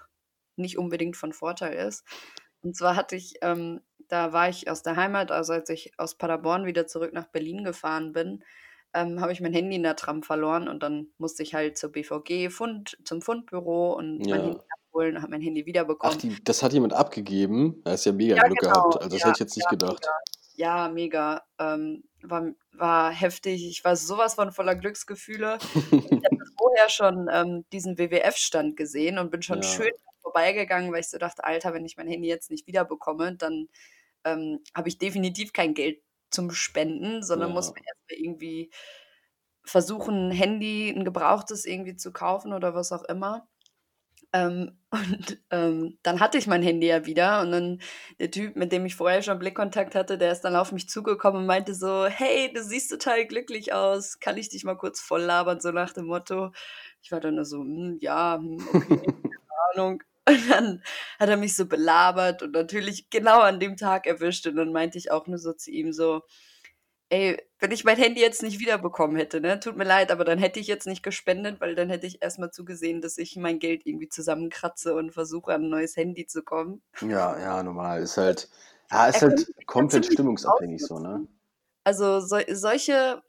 nicht 0.56 0.78
unbedingt 0.78 1.18
von 1.18 1.34
Vorteil 1.34 1.74
ist. 1.74 2.04
Und 2.62 2.76
zwar 2.76 2.96
hatte 2.96 3.16
ich, 3.16 3.36
ähm, 3.42 3.82
da 4.08 4.34
war 4.34 4.50
ich 4.50 4.70
aus 4.70 4.82
der 4.82 4.96
Heimat, 4.96 5.32
also 5.32 5.54
als 5.54 5.70
ich 5.70 5.92
aus 5.98 6.16
Paderborn 6.16 6.66
wieder 6.66 6.88
zurück 6.88 7.14
nach 7.14 7.28
Berlin 7.28 7.64
gefahren 7.64 8.14
bin, 8.14 8.44
ähm, 8.94 9.22
habe 9.22 9.32
ich 9.32 9.41
mein 9.41 9.53
Handy 9.53 9.75
in 9.75 9.84
der 9.84 9.96
Tram 9.96 10.24
verloren 10.24 10.67
und 10.67 10.82
dann 10.84 11.08
musste 11.17 11.44
ich 11.44 11.53
halt 11.53 11.77
zur 11.77 11.91
BVG 11.91 12.50
Fund, 12.50 12.98
zum 13.03 13.22
Fundbüro 13.22 13.94
und 13.94 14.20
mein 14.20 14.29
Ja. 14.29 14.36
Handy 14.46 14.60
abholen, 14.70 15.22
habe 15.22 15.32
mein 15.32 15.41
Handy 15.41 15.62
Ach, 15.62 15.65
wiederbekommen. 15.65 16.17
die, 16.20 16.44
das 16.44 16.63
hat 16.63 16.74
jemand 16.74 16.94
abgegeben. 16.94 17.82
Da 17.84 17.94
ist 17.94 18.06
ja 18.06 18.12
mega 18.12 18.36
Ja, 18.38 18.44
Glück 18.44 18.60
genau. 18.60 18.74
gehabt. 18.74 18.98
Also, 18.98 19.10
das 19.10 19.20
Ja, 19.20 19.27
hätte 19.27 19.36
ich 19.36 19.39
jetzt 19.39 19.56
nicht 19.58 19.70
gedacht. 19.70 20.00
mega. 20.01 20.13
Ja, 20.56 20.89
mega. 20.89 21.44
Ähm, 21.60 22.03
war, 22.24 22.48
war 22.72 23.12
heftig. 23.12 23.67
Ich 23.70 23.84
war 23.86 23.96
sowas 23.96 24.34
von 24.34 24.51
voller 24.51 24.75
Glücksgefühle. 24.75 25.60
Ich 25.62 25.91
habe 25.91 26.38
vorher 26.58 26.89
schon 26.89 27.29
ähm, 27.32 27.65
diesen 27.72 27.98
WWF-Stand 28.00 28.75
gesehen 28.75 29.20
und 29.20 29.29
bin 29.29 29.44
schon 29.44 29.62
schön 29.62 29.91
vorbeigegangen, 30.24 30.91
weil 30.91 31.01
ich 31.01 31.10
so 31.10 31.20
dachte, 31.20 31.44
Alter, 31.44 31.74
wenn 31.74 31.86
ich 31.86 31.96
mein 31.96 32.08
Handy 32.08 32.27
jetzt 32.27 32.50
nicht 32.50 32.65
wiederbekomme, 32.65 33.36
dann 33.36 33.67
ähm, 34.24 34.60
habe 34.75 34.89
ich 34.89 34.98
definitiv 34.98 35.53
kein 35.53 35.75
Geld 35.75 36.01
zum 36.30 36.52
Spenden, 36.52 37.24
sondern 37.24 37.52
muss 37.52 37.68
Ja. 37.68 37.74
mir 37.74 37.82
erstmal 37.88 38.20
irgendwie 38.26 38.72
versuchen, 39.64 40.30
ein 40.30 40.32
Handy, 40.32 40.90
ein 40.90 41.06
gebrauchtes 41.06 41.66
irgendwie 41.66 41.96
zu 41.96 42.12
kaufen 42.14 42.54
oder 42.54 42.74
was 42.76 42.92
auch 42.92 43.04
immer. 43.06 43.48
Ähm, 44.34 44.78
und 44.92 45.42
ähm, 45.52 46.00
dann 46.04 46.20
hatte 46.20 46.38
ich 46.38 46.48
mein 46.48 46.62
Handy 46.64 46.88
ja 46.88 47.06
wieder 47.06 47.42
und 47.42 47.52
dann 47.52 47.82
der 48.20 48.32
Typ, 48.32 48.56
mit 48.56 48.72
dem 48.72 48.86
ich 48.86 48.96
vorher 48.96 49.22
schon 49.24 49.40
Blickkontakt 49.40 49.96
hatte, 49.96 50.18
der 50.18 50.32
ist 50.32 50.42
dann 50.42 50.56
auf 50.56 50.72
mich 50.72 50.90
zugekommen 50.90 51.42
und 51.42 51.48
meinte 51.48 51.74
so, 51.76 52.06
hey, 52.08 52.52
du 52.54 52.64
siehst 52.64 52.92
total 52.92 53.26
glücklich 53.26 53.74
aus, 53.74 54.20
kann 54.20 54.38
ich 54.38 54.50
dich 54.50 54.64
mal 54.64 54.78
kurz 54.78 55.00
voll 55.02 55.22
labern, 55.24 55.60
so 55.62 55.72
nach 55.72 55.94
dem 55.94 56.06
Motto. 56.08 56.52
Ich 57.02 57.12
war 57.12 57.20
dann 57.22 57.36
nur 57.36 57.46
so, 57.46 57.60
hm, 57.62 57.98
ja, 58.02 58.38
hm, 58.40 58.68
okay, 58.70 58.88
keine 59.30 59.86
Ahnung. 59.88 60.04
Und 60.28 60.50
dann 60.50 60.84
hat 61.20 61.30
er 61.30 61.38
mich 61.38 61.56
so 61.56 61.66
belabert 61.68 62.44
und 62.44 62.52
natürlich 62.52 63.10
genau 63.10 63.40
an 63.40 63.60
dem 63.60 63.78
Tag 63.78 64.08
erwischt 64.08 64.46
und 64.46 64.58
dann 64.58 64.74
meinte 64.74 64.98
ich 64.98 65.10
auch 65.10 65.26
nur 65.28 65.38
so 65.38 65.54
zu 65.54 65.72
ihm 65.72 65.94
so, 65.94 66.24
ey, 67.10 67.42
wenn 67.60 67.72
ich 67.72 67.84
mein 67.84 67.98
Handy 67.98 68.22
jetzt 68.22 68.44
nicht 68.44 68.60
wiederbekommen 68.60 69.16
hätte, 69.16 69.40
ne, 69.40 69.60
tut 69.60 69.78
mir 69.78 69.86
leid, 69.86 70.12
aber 70.12 70.26
dann 70.26 70.40
hätte 70.40 70.60
ich 70.60 70.68
jetzt 70.68 70.88
nicht 70.88 71.04
gespendet, 71.04 71.62
weil 71.62 71.76
dann 71.76 71.90
hätte 71.90 72.06
ich 72.08 72.22
erstmal 72.22 72.52
zugesehen, 72.52 73.02
dass 73.02 73.18
ich 73.18 73.36
mein 73.38 73.60
Geld 73.60 73.86
irgendwie 73.86 74.10
zusammenkratze 74.10 74.94
und 74.94 75.14
versuche, 75.14 75.54
an 75.54 75.64
ein 75.64 75.70
neues 75.70 75.96
Handy 75.96 76.26
zu 76.26 76.44
kommen. 76.44 76.82
Ja, 77.02 77.40
ja, 77.40 77.64
normal. 77.64 78.02
Ist 78.02 78.18
halt, 78.18 78.50
ja, 78.92 79.08
ist 79.08 79.22
halt 79.22 79.48
komplett 79.66 80.06
stimmungsabhängig 80.06 80.84
so, 80.84 81.00
ne? 81.00 81.28
Also 81.84 82.20
so, 82.20 82.38
solche, 82.50 83.24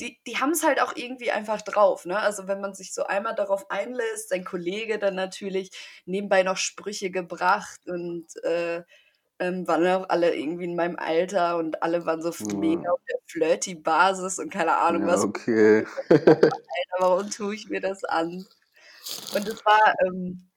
die, 0.00 0.18
die 0.26 0.38
haben 0.38 0.50
es 0.52 0.64
halt 0.64 0.80
auch 0.80 0.94
irgendwie 0.96 1.30
einfach 1.30 1.60
drauf, 1.62 2.06
ne? 2.06 2.18
Also 2.18 2.48
wenn 2.48 2.60
man 2.60 2.74
sich 2.74 2.94
so 2.94 3.04
einmal 3.04 3.34
darauf 3.34 3.70
einlässt, 3.70 4.30
sein 4.30 4.44
Kollege 4.44 4.98
dann 4.98 5.14
natürlich 5.14 5.70
nebenbei 6.06 6.42
noch 6.42 6.56
Sprüche 6.56 7.10
gebracht 7.10 7.80
und 7.86 8.26
äh, 8.44 8.82
ähm, 9.38 9.66
waren 9.66 9.86
auch 9.86 10.08
alle 10.08 10.34
irgendwie 10.34 10.64
in 10.64 10.76
meinem 10.76 10.96
Alter 10.98 11.56
und 11.56 11.82
alle 11.82 12.04
waren 12.06 12.22
so 12.22 12.30
Ja. 12.30 12.54
mega 12.58 12.90
auf 12.90 13.00
der 13.08 13.18
Flirty-Basis 13.26 14.38
und 14.38 14.50
keine 14.50 14.76
Ahnung 14.76 15.02
Ja, 15.02 15.08
was. 15.08 15.24
okay. 15.24 15.86
Alter, 16.10 16.96
warum 16.98 17.30
tue 17.30 17.54
ich 17.54 17.68
mir 17.68 17.80
das 17.80 18.04
an? 18.04 18.46
Und 19.34 19.48
es 19.48 19.64
war, 19.64 19.94
ähm, 20.04 20.50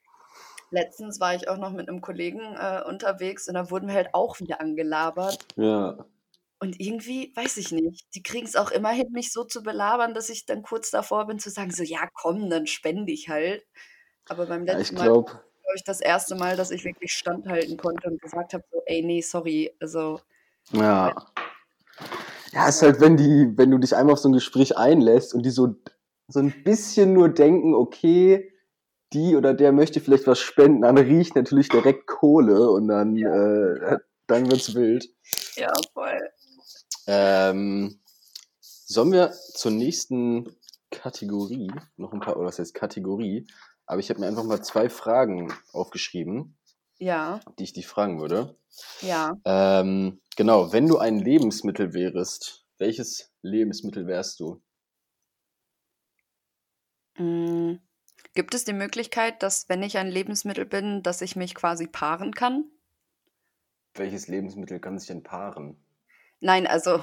letztens 0.72 1.20
war 1.20 1.34
ich 1.36 1.48
auch 1.48 1.58
noch 1.58 1.72
mit 1.72 1.88
einem 1.88 2.02
Kollegen 2.02 2.42
äh, 2.56 2.84
unterwegs 2.86 3.48
und 3.48 3.54
da 3.56 3.70
wurden 3.72 3.88
wir 3.88 3.96
halt 3.96 4.14
auch 4.14 4.40
wieder 4.40 4.60
angelabert. 4.60 5.46
Ja. 5.56 6.06
Und 6.64 6.80
irgendwie, 6.80 7.34
weiß 7.36 7.58
ich 7.58 7.74
nicht, 7.74 8.06
die 8.16 8.24
kriegen 8.24 8.46
es 8.46 8.56
auch 8.56 8.72
immer 8.72 8.92
hin, 8.92 9.12
mich 9.12 9.34
so 9.34 9.44
zu 9.44 9.64
belabern, 9.64 10.14
dass 10.14 10.30
ich 10.30 10.46
dann 10.46 10.64
kurz 10.64 10.92
davor 10.92 11.28
bin 11.28 11.38
zu 11.38 11.50
sagen, 11.50 11.72
so, 11.72 11.84
ja, 11.84 12.08
komm, 12.14 12.50
dann 12.50 12.68
spende 12.68 13.12
ich 13.12 13.28
halt. 13.28 13.66
Aber 14.30 14.46
beim 14.46 14.66
Ja, 14.66 14.80
ich 14.80 14.92
letzten 14.92 14.96
Mal 14.96 15.04
glaube, 15.04 15.32
glaube 15.32 15.76
ich 15.76 15.84
das 15.84 16.00
erste 16.00 16.36
Mal, 16.36 16.56
dass 16.56 16.72
ich 16.72 16.86
wirklich 16.86 17.12
standhalten 17.12 17.76
konnte 17.76 18.10
und 18.10 18.22
gesagt 18.22 18.54
habe, 18.54 18.64
so, 18.72 18.82
ey, 18.86 19.04
nee, 19.04 19.20
sorry, 19.20 19.76
also 19.82 20.22
ja. 20.72 21.14
Ja, 22.54 22.70
ist 22.70 22.82
halt, 22.82 23.02
wenn 23.02 23.18
die, 23.18 23.52
wenn 23.58 23.70
du 23.70 23.78
dich 23.78 23.94
einmal 23.94 24.14
auf 24.14 24.20
so 24.20 24.30
ein 24.30 24.34
Gespräch 24.34 24.78
einlässt 24.78 25.34
und 25.34 25.44
die 25.44 25.52
so, 25.52 25.76
so 26.30 26.40
ein 26.40 26.64
bisschen 26.64 27.12
nur 27.12 27.28
denken, 27.28 27.74
okay, 27.74 28.54
die 29.12 29.36
oder 29.36 29.54
der 29.54 29.74
möchte 29.74 30.00
vielleicht 30.00 30.28
was 30.28 30.40
spenden, 30.40 30.84
dann 30.84 30.98
riecht 30.98 31.36
natürlich 31.36 31.68
direkt 31.68 32.08
Kohle 32.08 32.70
und 32.70 32.88
dann, 32.88 33.18
äh, 33.18 33.98
dann 34.28 34.50
wird's 34.50 34.74
wild. 34.76 35.10
ja, 35.58 35.74
voll. 35.94 36.22
Ähm, 37.08 38.00
sollen 38.62 39.12
wir 39.12 39.32
zur 39.32 39.72
nächsten 39.72 40.56
Kategorie 40.92 41.72
noch 41.98 42.14
ein 42.14 42.20
paar, 42.20 42.38
oder 42.38 42.48
was 42.48 42.60
heißt 42.60 42.74
Kategorie? 42.74 43.48
Aber 43.86 44.00
ich 44.00 44.10
habe 44.10 44.20
mir 44.22 44.28
einfach 44.28 44.44
mal 44.44 44.64
zwei 44.64 44.90
Fragen 44.90 45.54
aufgeschrieben, 45.74 46.58
Ja, 47.00 47.44
die 47.60 47.64
ich 47.64 47.74
dich 47.74 47.88
fragen 47.88 48.20
würde. 48.20 48.58
ja. 49.02 49.36
Ähm, 49.46 50.22
genau, 50.36 50.74
wenn 50.74 50.88
du 50.88 50.98
ein 51.00 51.20
Lebensmittel 51.20 51.94
wärst, 51.94 52.66
welches 52.80 53.32
Lebensmittel 53.42 54.08
wärst 54.08 54.40
du? 54.40 54.62
Mm, 57.18 57.78
Gibt 58.36 58.54
es 58.54 58.66
die 58.66 58.74
Möglichkeit, 58.74 59.42
dass, 59.44 59.68
wenn 59.70 59.82
ich 59.84 59.98
ein 59.98 60.10
Lebensmittel 60.10 60.66
bin, 60.66 61.02
dass 61.04 61.22
ich 61.22 61.36
mich 61.36 61.56
quasi 61.56 61.88
paaren 61.88 62.34
kann? 62.36 62.66
Welches 63.96 64.28
Lebensmittel 64.28 64.80
kann 64.80 65.00
sich 65.00 65.08
denn 65.08 65.24
paaren? 65.24 65.83
Nein, 66.44 66.68
also 66.68 67.00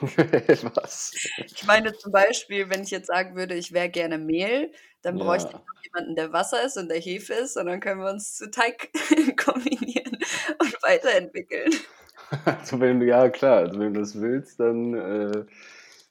was? 0.74 1.12
ich 1.54 1.64
meine 1.64 1.96
zum 1.96 2.12
Beispiel, 2.12 2.68
wenn 2.68 2.82
ich 2.82 2.90
jetzt 2.90 3.06
sagen 3.06 3.34
würde, 3.34 3.54
ich 3.54 3.72
wäre 3.72 3.88
gerne 3.88 4.18
Mehl, 4.18 4.72
dann 5.02 5.18
bräuchte 5.18 5.54
ich 5.54 5.54
Ja. 5.54 5.64
noch 5.66 5.82
jemanden, 5.84 6.16
der 6.16 6.32
Wasser 6.34 6.62
ist 6.64 6.76
und 6.76 6.88
der 6.90 7.00
Hefe 7.00 7.32
ist 7.32 7.56
und 7.56 7.66
dann 7.66 7.80
können 7.80 8.00
wir 8.02 8.10
uns 8.10 8.36
zu 8.36 8.50
Teig 8.50 8.90
kombinieren 9.38 10.18
und 10.60 10.82
weiterentwickeln. 10.82 11.70
Also 12.44 12.80
wenn 12.80 13.00
ja 13.02 13.28
klar, 13.28 13.58
also 13.58 13.78
wenn 13.78 13.94
du 13.94 14.00
das 14.00 14.20
willst, 14.20 14.60
dann 14.60 14.94
äh, 14.94 15.44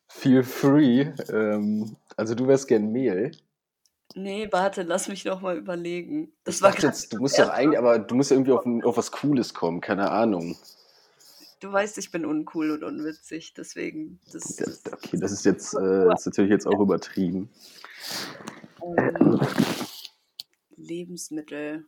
feel 0.08 0.44
free. 0.44 1.02
Ähm, 1.30 1.98
also 2.18 2.36
du 2.36 2.48
wärst 2.48 2.68
gern 2.68 2.92
Mehl. 2.92 3.32
Nee, 4.16 4.48
warte, 4.52 4.84
lass 4.84 5.08
mich 5.08 5.26
noch 5.26 5.42
mal 5.42 5.58
überlegen. 5.58 6.34
Das 6.44 6.56
Ich 6.58 6.62
war 6.62 6.78
jetzt, 6.80 7.14
du 7.14 7.18
musst 7.20 7.40
doch 7.40 7.50
eigentlich, 7.50 7.78
aber 7.80 8.00
du 8.00 8.16
musst 8.16 8.30
ja 8.32 8.36
irgendwie 8.38 8.52
auf, 8.52 8.66
auf 8.86 8.98
was 8.98 9.12
Cooles 9.12 9.54
kommen, 9.54 9.82
keine 9.82 10.12
Ahnung. 10.12 10.56
Du 11.64 11.72
weißt, 11.72 11.98
ich 11.98 12.12
bin 12.12 12.26
uncool 12.26 12.72
und 12.72 12.84
unwitzig, 12.84 13.54
deswegen 13.54 14.20
das, 14.34 14.58
Das, 14.58 14.82
okay, 14.92 15.18
das 15.18 15.32
ist 15.32 15.46
jetzt 15.46 15.74
äh, 15.80 16.14
ist 16.14 16.26
natürlich 16.26 16.52
jetzt 16.52 16.68
auch 16.68 16.82
übertrieben. 16.82 17.50
ähm, 18.98 19.40
Lebensmittel. 20.76 21.86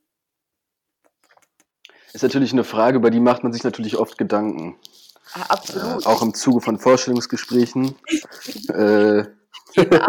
Ist 2.14 2.24
natürlich 2.24 2.54
eine 2.54 2.64
Frage, 2.64 2.96
über 3.00 3.12
die 3.12 3.20
macht 3.20 3.44
man 3.44 3.52
sich 3.52 3.66
natürlich 3.66 3.98
oft 3.98 4.18
Gedanken. 4.18 4.78
Ah, 5.34 5.42
Äh, 5.42 5.44
absolut. 5.50 6.06
auch 6.06 6.22
im 6.22 6.34
Zuge 6.34 6.62
von 6.62 6.80
Vorstellungsgesprächen. 6.80 7.96
äh. 8.70 9.26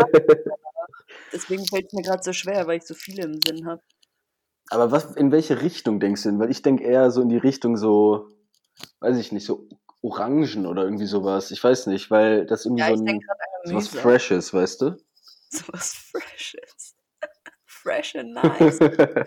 Deswegen 1.33 1.67
fällt 1.67 1.87
es 1.89 1.93
mir 1.93 2.03
gerade 2.03 2.23
so 2.23 2.33
schwer, 2.33 2.69
weil 2.69 2.79
ich 2.79 2.85
so 2.85 2.95
viele 2.95 3.25
im 3.25 3.41
Sinn 3.45 3.67
habe. 3.67 3.83
aber 4.71 4.93
was, 4.93 5.17
in 5.17 5.33
welche 5.33 5.61
Richtung 5.63 5.99
denkst 5.99 6.23
du 6.23 6.29
denn? 6.29 6.39
Weil 6.39 6.53
ich 6.53 6.63
denke 6.63 6.85
eher 6.85 7.11
so 7.11 7.21
in 7.21 7.29
die 7.31 7.37
Richtung 7.37 7.77
so, 7.77 8.29
weiß 9.01 9.17
ich 9.19 9.33
nicht, 9.33 9.47
so 9.47 9.69
Orangen 10.03 10.67
oder 10.67 10.85
irgendwie 10.85 11.07
sowas. 11.07 11.51
Ich 11.51 11.63
weiß 11.63 11.87
nicht, 11.89 12.11
weil 12.11 12.47
das 12.47 12.65
irgendwie 12.65 12.83
Ja, 12.83 12.97
so 12.97 13.05
ein 13.05 13.21
so 13.65 13.75
was. 13.75 13.89
Freshes, 13.89 14.53
weißt 14.55 14.81
du? 14.83 14.97
So 15.51 15.63
was 15.73 15.93
Freshes. 15.95 16.97
Fresh 17.67 18.17
and 18.17 18.35
nice. 18.35 18.79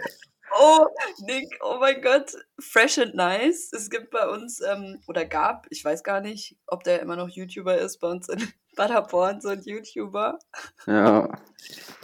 Oh, 0.61 0.87
Nick, 1.21 1.47
oh 1.61 1.77
mein 1.79 2.01
Gott. 2.01 2.33
Fresh 2.59 2.97
and 2.97 3.13
nice. 3.13 3.71
Es 3.71 3.89
gibt 3.89 4.09
bei 4.09 4.27
uns, 4.27 4.59
ähm, 4.61 4.99
oder 5.07 5.23
gab, 5.25 5.67
ich 5.69 5.85
weiß 5.85 6.03
gar 6.03 6.21
nicht, 6.21 6.57
ob 6.65 6.83
der 6.83 7.01
immer 7.01 7.15
noch 7.15 7.29
YouTuber 7.29 7.77
ist, 7.77 7.99
bei 7.99 8.07
uns 8.09 8.27
in 8.29 8.51
Paderborn, 8.75 9.41
so 9.41 9.49
ein 9.49 9.61
YouTuber. 9.61 10.39
ja. 10.87 11.29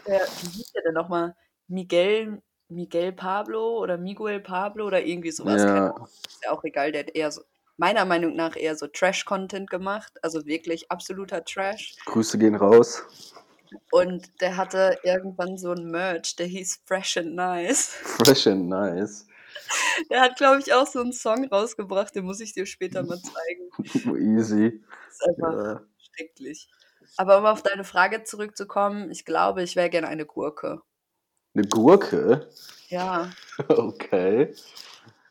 Der, 0.08 0.22
wie 0.44 0.50
hieß 0.50 0.72
der 0.74 0.84
denn 0.84 0.94
nochmal? 0.94 1.36
Miguel, 1.68 2.42
Miguel 2.70 3.12
Pablo 3.12 3.80
oder 3.80 3.98
Miguel 3.98 4.40
Pablo 4.40 4.88
oder 4.88 5.04
irgendwie 5.06 5.32
sowas. 5.32 5.62
Ja. 5.62 5.96
Ist 6.28 6.44
ja 6.44 6.52
auch 6.52 6.64
egal, 6.64 6.92
der 6.92 7.02
hat 7.06 7.16
eher 7.16 7.32
so, 7.32 7.42
meiner 7.78 8.06
Meinung 8.06 8.36
nach 8.36 8.56
eher 8.56 8.76
so 8.76 8.88
Trash-Content 8.88 9.70
gemacht. 9.70 10.14
Also 10.22 10.46
wirklich 10.46 10.90
absoluter 10.92 11.44
Trash. 11.44 11.96
Grüße 12.06 12.38
gehen 12.38 12.56
raus. 12.56 13.04
Und 13.92 14.42
der 14.42 14.58
hatte 14.58 14.98
irgendwann 15.04 15.58
so 15.58 15.72
ein 15.72 15.86
Merch, 15.92 16.36
der 16.36 16.46
hieß 16.48 16.82
Fresh 16.86 17.18
and 17.18 17.36
Nice. 17.36 17.88
Fresh 18.04 18.48
and 18.48 18.70
nice. 18.70 19.28
Der 20.10 20.22
hat, 20.22 20.38
glaube 20.38 20.60
ich, 20.60 20.74
auch 20.74 20.86
so 20.88 21.00
einen 21.00 21.14
Song 21.14 21.46
rausgebracht, 21.48 22.16
den 22.16 22.26
muss 22.26 22.40
ich 22.40 22.54
dir 22.54 22.66
später 22.66 23.04
mal 23.04 23.20
zeigen. 23.20 24.18
Easy. 24.38 24.84
Das 25.08 25.16
ist 25.16 25.28
einfach 25.28 25.54
Ja. 25.54 25.82
schrecklich. 26.16 26.70
Aber 27.18 27.38
um 27.38 27.46
auf 27.46 27.64
deine 27.64 27.84
Frage 27.84 28.24
zurückzukommen, 28.24 29.10
ich 29.12 29.26
glaube, 29.26 29.64
ich 29.64 29.76
wäre 29.76 29.90
gerne 29.90 30.08
eine 30.08 30.26
Gurke. 30.26 30.82
Eine 31.56 31.68
Gurke? 31.68 32.50
Ja, 32.90 33.30
Okay. 33.68 34.54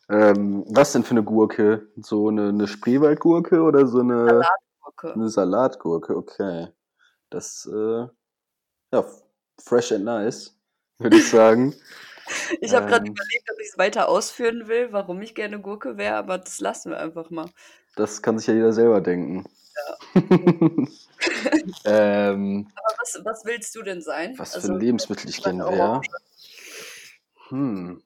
Ähm, 0.08 0.64
was 0.68 0.92
denn 0.92 1.02
für 1.04 1.12
eine 1.12 1.22
Gurke? 1.22 1.88
So 1.96 2.28
eine, 2.28 2.48
eine 2.48 2.66
Spreewaldgurke 2.66 3.62
oder 3.62 3.86
so 3.86 4.00
eine, 4.00 4.42
Gurke. 4.82 5.14
eine 5.14 5.28
Salatgurke? 5.30 6.16
Okay. 6.16 6.68
Das, 7.30 7.66
äh, 7.72 8.06
ja, 8.92 9.04
fresh 9.58 9.92
and 9.92 10.04
nice, 10.04 10.56
würde 10.98 11.16
ich 11.16 11.28
sagen. 11.28 11.74
Ich 12.62 12.72
habe 12.74 12.86
gerade 12.86 13.04
Ähm. 13.04 13.12
überlegt, 13.12 13.50
ob 13.52 13.60
ich 13.60 13.68
es 13.68 13.76
weiter 13.76 14.08
ausführen 14.08 14.66
will, 14.66 14.90
warum 14.92 15.20
ich 15.20 15.34
gerne 15.34 15.60
Gurke 15.60 15.98
wäre, 15.98 16.16
aber 16.16 16.38
das 16.38 16.58
lassen 16.58 16.90
wir 16.92 16.98
einfach 16.98 17.28
mal. 17.28 17.50
Das 17.96 18.22
kann 18.22 18.38
sich 18.38 18.46
ja 18.46 18.54
jeder 18.54 18.72
selber 18.72 19.02
denken. 19.02 19.44
ähm, 21.84 22.68
Aber 22.74 22.96
was, 22.98 23.20
was 23.24 23.44
willst 23.44 23.74
du 23.74 23.82
denn 23.82 24.00
sein? 24.00 24.34
was 24.36 24.50
für 24.50 24.56
Also, 24.56 24.72
ein 24.72 24.80
Lebensmittel 24.80 25.28
ich 25.28 25.42
gerne 25.42 25.64
wäre. 25.64 26.00
Hm. 27.48 28.02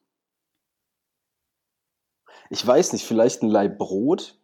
Ich 2.50 2.66
weiß 2.66 2.92
nicht, 2.92 3.06
vielleicht 3.06 3.42
ein 3.42 3.48
Laib 3.48 3.78
Brot? 3.78 4.38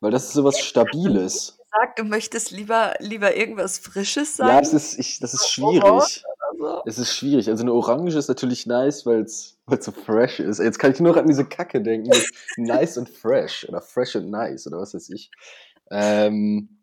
Weil 0.00 0.10
das 0.10 0.24
ist 0.24 0.32
sowas 0.32 0.58
Stabiles. 0.58 1.58
Sag, 1.70 1.96
du 1.96 2.04
möchtest 2.04 2.50
lieber, 2.50 2.94
lieber 2.98 3.36
irgendwas 3.36 3.78
Frisches 3.78 4.36
sein? 4.36 4.48
Ja, 4.48 4.60
es 4.60 4.72
ist, 4.72 4.98
ich, 4.98 5.20
das 5.20 5.34
ist 5.34 5.48
schwierig. 5.48 6.24
So? 6.58 6.82
Es 6.84 6.98
ist 6.98 7.14
schwierig. 7.14 7.48
Also 7.48 7.62
eine 7.62 7.72
Orange 7.72 8.16
ist 8.16 8.28
natürlich 8.28 8.66
nice, 8.66 9.06
weil 9.06 9.22
es 9.22 9.56
so 9.80 9.92
fresh 9.92 10.40
ist. 10.40 10.58
Jetzt 10.58 10.78
kann 10.78 10.92
ich 10.92 11.00
nur 11.00 11.12
noch 11.12 11.20
an 11.20 11.26
diese 11.26 11.44
Kacke 11.44 11.80
denken. 11.80 12.10
nice 12.56 12.98
und 12.98 13.08
fresh 13.08 13.66
oder 13.68 13.80
fresh 13.80 14.16
and 14.16 14.30
nice 14.30 14.66
oder 14.66 14.78
was 14.78 14.92
weiß 14.92 15.10
ich. 15.10 15.30
Ähm, 15.90 16.80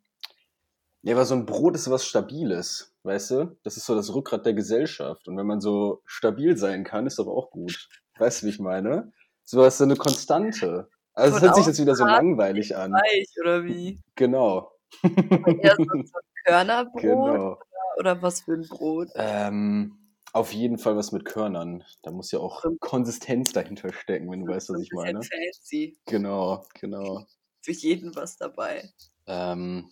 Ja, 1.04 1.16
aber 1.16 1.26
so 1.26 1.36
ein 1.36 1.46
Brot 1.46 1.76
ist 1.76 1.90
was 1.90 2.06
Stabiles, 2.06 2.94
weißt 3.04 3.32
du? 3.32 3.58
Das 3.64 3.78
ist 3.78 3.86
so 3.86 3.96
das 3.96 4.14
Rückgrat 4.14 4.46
der 4.46 4.54
Gesellschaft. 4.54 5.28
Und 5.28 5.38
wenn 5.38 5.46
man 5.48 5.62
so 5.62 6.02
stabil 6.06 6.58
sein 6.58 6.84
kann, 6.84 7.08
ist 7.08 7.20
aber 7.20 7.32
auch 7.32 7.50
gut. 7.52 7.88
Weißt 8.18 8.42
du, 8.42 8.46
wie 8.48 8.50
ich 8.50 8.60
meine? 8.60 9.14
So 9.44 9.64
hast 9.64 9.80
du 9.80 9.86
eine 9.86 9.96
Konstante. 9.96 10.90
Also 11.14 11.38
es 11.38 11.42
hört 11.44 11.56
sich 11.56 11.66
jetzt 11.68 11.80
wieder 11.80 11.96
so 11.96 12.06
langweilig 12.06 12.76
an. 12.76 12.92
Weich, 12.92 13.30
oder 13.42 13.64
wie? 13.64 14.00
Genau. 14.16 14.72
Eher 15.04 15.76
so, 15.78 15.84
so 15.86 15.94
ein 15.94 16.04
Körnerbrot 16.46 17.02
Genau. 17.02 17.60
oder 18.00 18.22
was 18.22 18.42
für 18.42 18.54
ein 18.54 18.68
Brot? 18.68 19.08
Ähm, 19.16 19.98
auf 20.34 20.52
jeden 20.54 20.78
Fall 20.78 20.98
was 20.98 21.12
mit 21.12 21.26
Körnern. 21.26 21.84
Da 22.04 22.12
muss 22.12 22.32
ja 22.32 22.40
auch 22.40 22.64
Konsistenz 22.80 23.52
dahinter 23.54 23.92
stecken, 23.94 24.30
wenn 24.30 24.46
du 24.46 24.52
weißt, 24.52 24.70
was 24.70 24.82
ich 24.82 24.92
meine. 24.92 25.22
fancy. 25.24 25.98
Genau, 26.06 26.64
genau. 26.80 27.26
Für 27.68 27.74
jeden 27.74 28.16
was 28.16 28.38
dabei. 28.38 28.94
Ähm, 29.26 29.90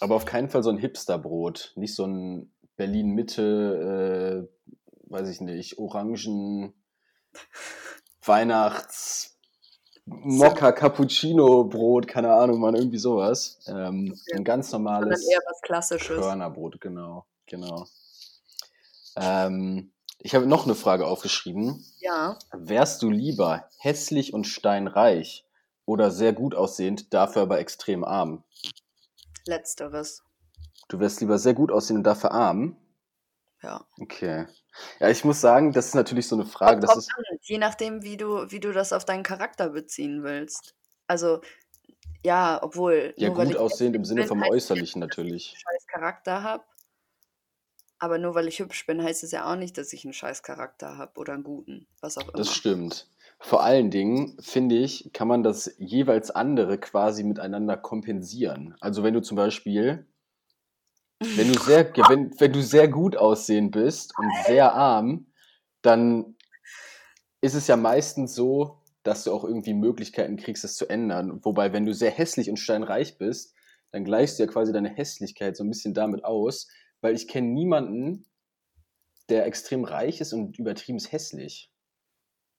aber 0.00 0.14
auf 0.14 0.24
keinen 0.24 0.48
Fall 0.48 0.62
so 0.62 0.70
ein 0.70 0.78
Hipsterbrot. 0.78 1.74
Nicht 1.76 1.94
so 1.94 2.06
ein 2.06 2.50
Berlin-Mitte, 2.76 4.48
äh, 4.48 4.72
weiß 5.10 5.28
ich 5.28 5.42
nicht, 5.42 5.76
Orangen, 5.76 6.72
Weihnachts, 8.24 9.36
Mokka, 10.06 10.72
Cappuccino 10.72 11.64
Brot, 11.64 12.08
keine 12.08 12.32
Ahnung, 12.32 12.58
man, 12.58 12.74
irgendwie 12.74 12.96
sowas. 12.96 13.60
Ähm, 13.66 14.12
Okay. 14.12 14.38
Ein 14.38 14.44
ganz 14.44 14.70
Sondern 14.70 15.00
normales 15.00 15.28
eher 15.28 15.42
was 15.46 15.60
Klassisches. 15.60 16.18
Körnerbrot, 16.18 16.80
genau, 16.80 17.26
genau. 17.44 17.86
Ähm, 19.16 19.92
ich 20.20 20.34
habe 20.34 20.46
noch 20.46 20.64
eine 20.64 20.74
Frage 20.74 21.06
aufgeschrieben. 21.06 21.84
Ja. 22.00 22.38
Wärst 22.50 23.02
du 23.02 23.10
lieber 23.10 23.68
hässlich 23.76 24.32
und 24.32 24.46
steinreich 24.46 25.43
oder 25.86 26.10
sehr 26.10 26.32
gut 26.32 26.54
aussehend, 26.54 27.12
dafür 27.12 27.42
aber 27.42 27.58
extrem 27.58 28.04
arm? 28.04 28.44
Letzteres. 29.46 30.22
Du 30.88 31.00
wärst 31.00 31.20
lieber 31.20 31.38
sehr 31.38 31.54
gut 31.54 31.70
aussehen 31.70 31.98
und 31.98 32.04
dafür 32.04 32.32
arm? 32.32 32.76
Ja. 33.62 33.86
Okay. 33.98 34.46
Ja, 35.00 35.08
ich 35.08 35.24
muss 35.24 35.40
sagen, 35.40 35.72
das 35.72 35.86
ist 35.86 35.94
natürlich 35.94 36.28
so 36.28 36.36
eine 36.36 36.44
Frage. 36.44 36.80
Das 36.80 36.96
ist, 36.96 37.10
je 37.42 37.58
nachdem, 37.58 38.02
wie 38.02 38.16
du, 38.16 38.50
wie 38.50 38.60
du 38.60 38.72
das 38.72 38.92
auf 38.92 39.04
deinen 39.04 39.22
Charakter 39.22 39.70
beziehen 39.70 40.22
willst. 40.22 40.74
Also, 41.06 41.40
ja, 42.24 42.62
obwohl. 42.62 43.14
ja 43.16 43.28
nur 43.28 43.38
weil 43.38 43.46
gut 43.48 43.56
aussehend 43.56 43.96
im 43.96 44.04
Sinne 44.04 44.26
vom 44.26 44.40
heißt 44.42 44.50
Äußerlichen 44.52 45.00
nicht, 45.00 45.12
dass 45.12 45.18
natürlich. 45.18 45.46
ich 45.46 45.54
einen 45.54 45.78
scheiß 45.78 45.86
Charakter 45.86 46.42
habe. 46.42 46.64
Aber 47.98 48.18
nur 48.18 48.34
weil 48.34 48.48
ich 48.48 48.58
hübsch 48.58 48.84
bin, 48.86 49.02
heißt 49.02 49.24
es 49.24 49.30
ja 49.30 49.50
auch 49.50 49.56
nicht, 49.56 49.78
dass 49.78 49.92
ich 49.92 50.04
einen 50.04 50.12
scheiß 50.12 50.42
Charakter 50.42 50.98
habe 50.98 51.18
oder 51.18 51.34
einen 51.34 51.44
guten. 51.44 51.86
Was 52.00 52.18
auch 52.18 52.28
immer. 52.28 52.32
Das 52.32 52.52
stimmt. 52.52 53.08
Vor 53.38 53.62
allen 53.62 53.90
Dingen, 53.90 54.36
finde 54.40 54.76
ich, 54.76 55.10
kann 55.12 55.28
man 55.28 55.42
das 55.42 55.74
jeweils 55.78 56.30
andere 56.30 56.78
quasi 56.78 57.24
miteinander 57.24 57.76
kompensieren. 57.76 58.74
Also 58.80 59.02
wenn 59.02 59.14
du 59.14 59.20
zum 59.20 59.36
Beispiel, 59.36 60.06
wenn 61.20 61.52
du 61.52 61.58
sehr, 61.58 61.90
wenn, 62.08 62.32
wenn 62.38 62.52
du 62.52 62.62
sehr 62.62 62.88
gut 62.88 63.16
aussehend 63.16 63.72
bist 63.72 64.12
und 64.18 64.30
sehr 64.46 64.72
arm, 64.72 65.26
dann 65.82 66.36
ist 67.40 67.54
es 67.54 67.66
ja 67.66 67.76
meistens 67.76 68.34
so, 68.34 68.78
dass 69.02 69.24
du 69.24 69.32
auch 69.32 69.44
irgendwie 69.44 69.74
Möglichkeiten 69.74 70.36
kriegst, 70.36 70.64
das 70.64 70.76
zu 70.76 70.88
ändern. 70.88 71.44
Wobei, 71.44 71.72
wenn 71.74 71.84
du 71.84 71.92
sehr 71.92 72.10
hässlich 72.10 72.48
und 72.48 72.56
steinreich 72.56 73.18
bist, 73.18 73.54
dann 73.92 74.04
gleichst 74.04 74.38
du 74.38 74.44
ja 74.44 74.50
quasi 74.50 74.72
deine 74.72 74.88
Hässlichkeit 74.88 75.56
so 75.56 75.62
ein 75.62 75.68
bisschen 75.68 75.94
damit 75.94 76.24
aus, 76.24 76.68
weil 77.02 77.14
ich 77.14 77.28
kenne 77.28 77.48
niemanden, 77.48 78.24
der 79.28 79.46
extrem 79.46 79.84
reich 79.84 80.20
ist 80.20 80.32
und 80.32 80.58
übertrieben 80.58 80.98
hässlich. 80.98 81.70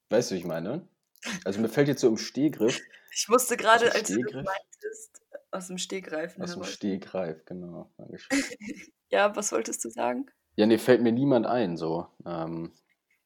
Weißt 0.09 0.31
du, 0.31 0.35
wie 0.35 0.39
ich 0.39 0.45
meine? 0.45 0.87
Also 1.43 1.59
mir 1.59 1.69
fällt 1.69 1.87
jetzt 1.87 2.01
so 2.01 2.07
im 2.07 2.17
Stehgriff, 2.17 2.79
Ich 3.17 3.29
musste 3.29 3.55
gerade, 3.55 3.93
als 3.95 4.09
du 4.09 4.19
meintest, 4.19 5.21
aus 5.49 5.67
dem 5.67 5.77
Stegreifen 5.77 6.43
aus 6.43 6.53
dem. 6.53 6.65
Stehgreif, 6.65 7.45
genau. 7.45 7.89
Ja, 9.09 9.33
was 9.35 9.53
wolltest 9.53 9.85
du 9.85 9.89
sagen? 9.89 10.25
Ja, 10.57 10.65
nee, 10.65 10.77
fällt 10.77 11.01
mir 11.01 11.13
niemand 11.13 11.45
ein, 11.45 11.77
so. 11.77 12.07
Ähm, 12.25 12.73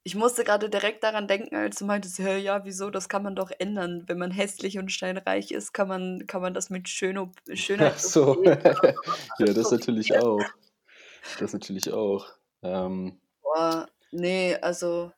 Ich 0.03 0.13
musste 0.13 0.43
gerade 0.43 0.69
direkt 0.69 1.03
daran 1.03 1.27
denken, 1.27 1.55
als 1.55 1.77
du 1.77 1.85
meintest, 1.85 2.19
ja, 2.19 2.37
ja, 2.37 2.65
wieso, 2.65 2.91
das 2.91 3.09
kann 3.09 3.23
man 3.23 3.35
doch 3.35 3.49
ändern. 3.57 4.03
Wenn 4.05 4.19
man 4.19 4.29
hässlich 4.29 4.77
und 4.77 4.91
steinreich 4.91 5.51
ist, 5.51 5.73
kann 5.73 5.87
man, 5.87 6.27
kann 6.27 6.41
man 6.41 6.53
das 6.53 6.69
mit 6.69 6.87
Schön 6.87 7.31
Schönheit 7.53 7.93
ach 7.95 7.99
so. 7.99 8.43
ja, 8.43 9.53
das 9.53 9.71
natürlich 9.71 10.15
auch. 10.19 10.43
Das 11.39 11.53
natürlich 11.53 11.91
auch. 11.91 12.27
Ähm, 12.61 13.19
Boah, 13.41 13.87
nee, 14.11 14.55
also 14.61 15.11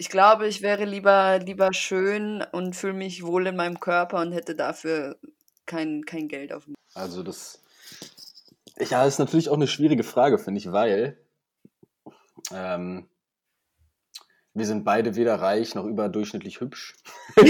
ich 0.00 0.08
glaube, 0.08 0.48
ich 0.48 0.62
wäre 0.62 0.86
lieber, 0.86 1.38
lieber 1.40 1.74
schön 1.74 2.42
und 2.52 2.74
fühle 2.74 2.94
mich 2.94 3.22
wohl 3.22 3.46
in 3.46 3.54
meinem 3.54 3.80
Körper 3.80 4.22
und 4.22 4.32
hätte 4.32 4.54
dafür 4.54 5.18
kein, 5.66 6.06
kein 6.06 6.26
Geld 6.26 6.54
auf 6.54 6.64
dem. 6.64 6.74
also 6.94 7.22
das, 7.22 7.62
ja, 8.78 9.04
ist 9.04 9.18
natürlich 9.18 9.50
auch 9.50 9.56
eine 9.56 9.66
schwierige 9.66 10.02
Frage, 10.02 10.38
finde 10.38 10.58
ich, 10.58 10.72
weil 10.72 11.18
ähm, 12.50 13.10
wir 14.54 14.64
sind 14.64 14.84
beide 14.84 15.16
weder 15.16 15.34
reich 15.34 15.74
noch 15.74 15.84
überdurchschnittlich 15.84 16.60
hübsch. 16.60 16.94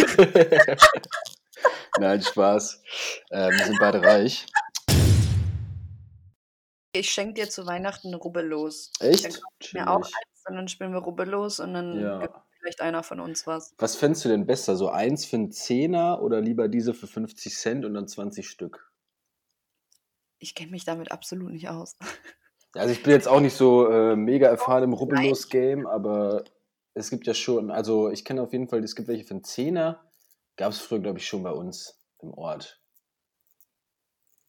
Nein, 2.01 2.21
Spaß. 2.21 2.83
Ähm, 3.31 3.53
wir 3.53 3.65
sind 3.65 3.79
beide 3.79 4.03
reich. 4.03 4.47
Ich 6.93 7.13
schenke 7.13 7.35
dir 7.35 7.49
zu 7.49 7.65
Weihnachten 7.67 8.09
eine 8.09 8.17
Rubbellos. 8.17 8.91
Echt? 8.99 9.25
Dann 9.25 9.35
mir 9.73 9.89
auch 9.89 10.03
eins 10.03 10.40
und 10.51 10.57
dann 10.57 10.69
spielen 10.69 10.93
wir 10.93 11.01
Rubbellos 11.01 11.61
und 11.61 11.75
dann 11.75 12.01
Ja. 12.01 12.19
gibt 12.19 12.35
vielleicht 12.59 12.81
einer 12.83 13.03
von 13.03 13.21
uns 13.21 13.47
was. 13.47 13.75
Was 13.79 13.97
fändest 13.97 14.25
du 14.25 14.29
denn 14.29 14.47
besser? 14.47 14.77
So 14.77 14.91
eins 14.91 15.25
für 15.25 15.37
einen 15.37 15.51
Zehner 15.51 16.23
oder 16.23 16.41
lieber 16.41 16.69
diese 16.69 16.93
für 16.93 17.07
50 17.07 17.57
Cent 17.57 17.85
und 17.85 17.95
dann 17.95 18.09
20 18.09 18.49
Stück? 18.49 18.93
Ich 20.39 20.55
kenne 20.55 20.71
mich 20.71 20.85
damit 20.85 21.13
absolut 21.13 21.53
nicht 21.53 21.69
aus. 21.69 21.97
Also 22.75 22.93
ich 22.93 23.03
bin 23.03 23.13
jetzt 23.13 23.29
auch 23.29 23.41
nicht 23.41 23.55
so 23.57 23.89
äh, 23.89 24.15
mega 24.17 24.47
erfahren 24.49 24.85
im 24.85 24.93
Rubbellos-Game, 24.93 25.87
aber 25.87 26.45
es 26.95 27.11
gibt 27.11 27.27
ja 27.27 27.35
schon, 27.35 27.71
also 27.71 28.11
ich 28.11 28.25
kenne 28.25 28.43
auf 28.43 28.53
jeden 28.53 28.69
Fall, 28.69 28.83
es 28.85 28.95
gibt 28.95 29.09
welche 29.09 29.25
für 29.25 29.35
einen 29.35 29.45
Zehner. 29.45 30.05
Gab 30.57 30.71
es 30.73 30.79
früher, 30.81 31.01
glaube 31.01 31.19
ich, 31.19 31.27
schon 31.27 31.43
bei 31.43 31.51
uns 31.53 32.01
im 32.21 32.33
Ort. 32.33 32.81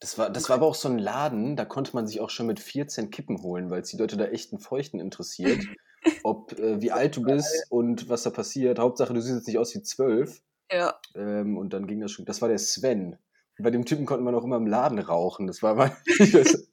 Das 0.00 0.18
war, 0.18 0.30
das 0.30 0.48
war 0.48 0.56
aber 0.56 0.66
auch 0.66 0.74
so 0.74 0.88
ein 0.88 0.98
Laden, 0.98 1.56
da 1.56 1.64
konnte 1.64 1.94
man 1.94 2.06
sich 2.06 2.20
auch 2.20 2.30
schon 2.30 2.46
mit 2.46 2.58
14 2.60 3.10
Kippen 3.10 3.42
holen, 3.42 3.70
weil 3.70 3.82
es 3.82 3.90
die 3.90 3.96
Leute 3.96 4.16
da 4.16 4.24
echten 4.26 4.58
Feuchten 4.58 5.00
interessiert. 5.00 5.64
Ob, 6.24 6.58
äh, 6.58 6.80
wie 6.80 6.92
alt 6.92 7.16
du 7.16 7.22
bist 7.22 7.66
und 7.70 8.08
was 8.08 8.22
da 8.24 8.30
passiert. 8.30 8.78
Hauptsache, 8.78 9.14
du 9.14 9.20
siehst 9.20 9.36
jetzt 9.36 9.46
nicht 9.46 9.58
aus 9.58 9.74
wie 9.74 9.82
12. 9.82 10.42
Ja. 10.70 10.94
Ähm, 11.14 11.56
und 11.56 11.72
dann 11.72 11.86
ging 11.86 12.00
das 12.00 12.12
schon. 12.12 12.24
Das 12.24 12.40
war 12.42 12.48
der 12.48 12.58
Sven. 12.58 13.18
Und 13.58 13.64
bei 13.64 13.70
dem 13.70 13.84
Typen 13.84 14.06
konnte 14.06 14.24
man 14.24 14.34
auch 14.34 14.44
immer 14.44 14.56
im 14.56 14.66
Laden 14.66 14.98
rauchen. 14.98 15.46
Das 15.46 15.62
war 15.62 15.74
mal 15.74 15.96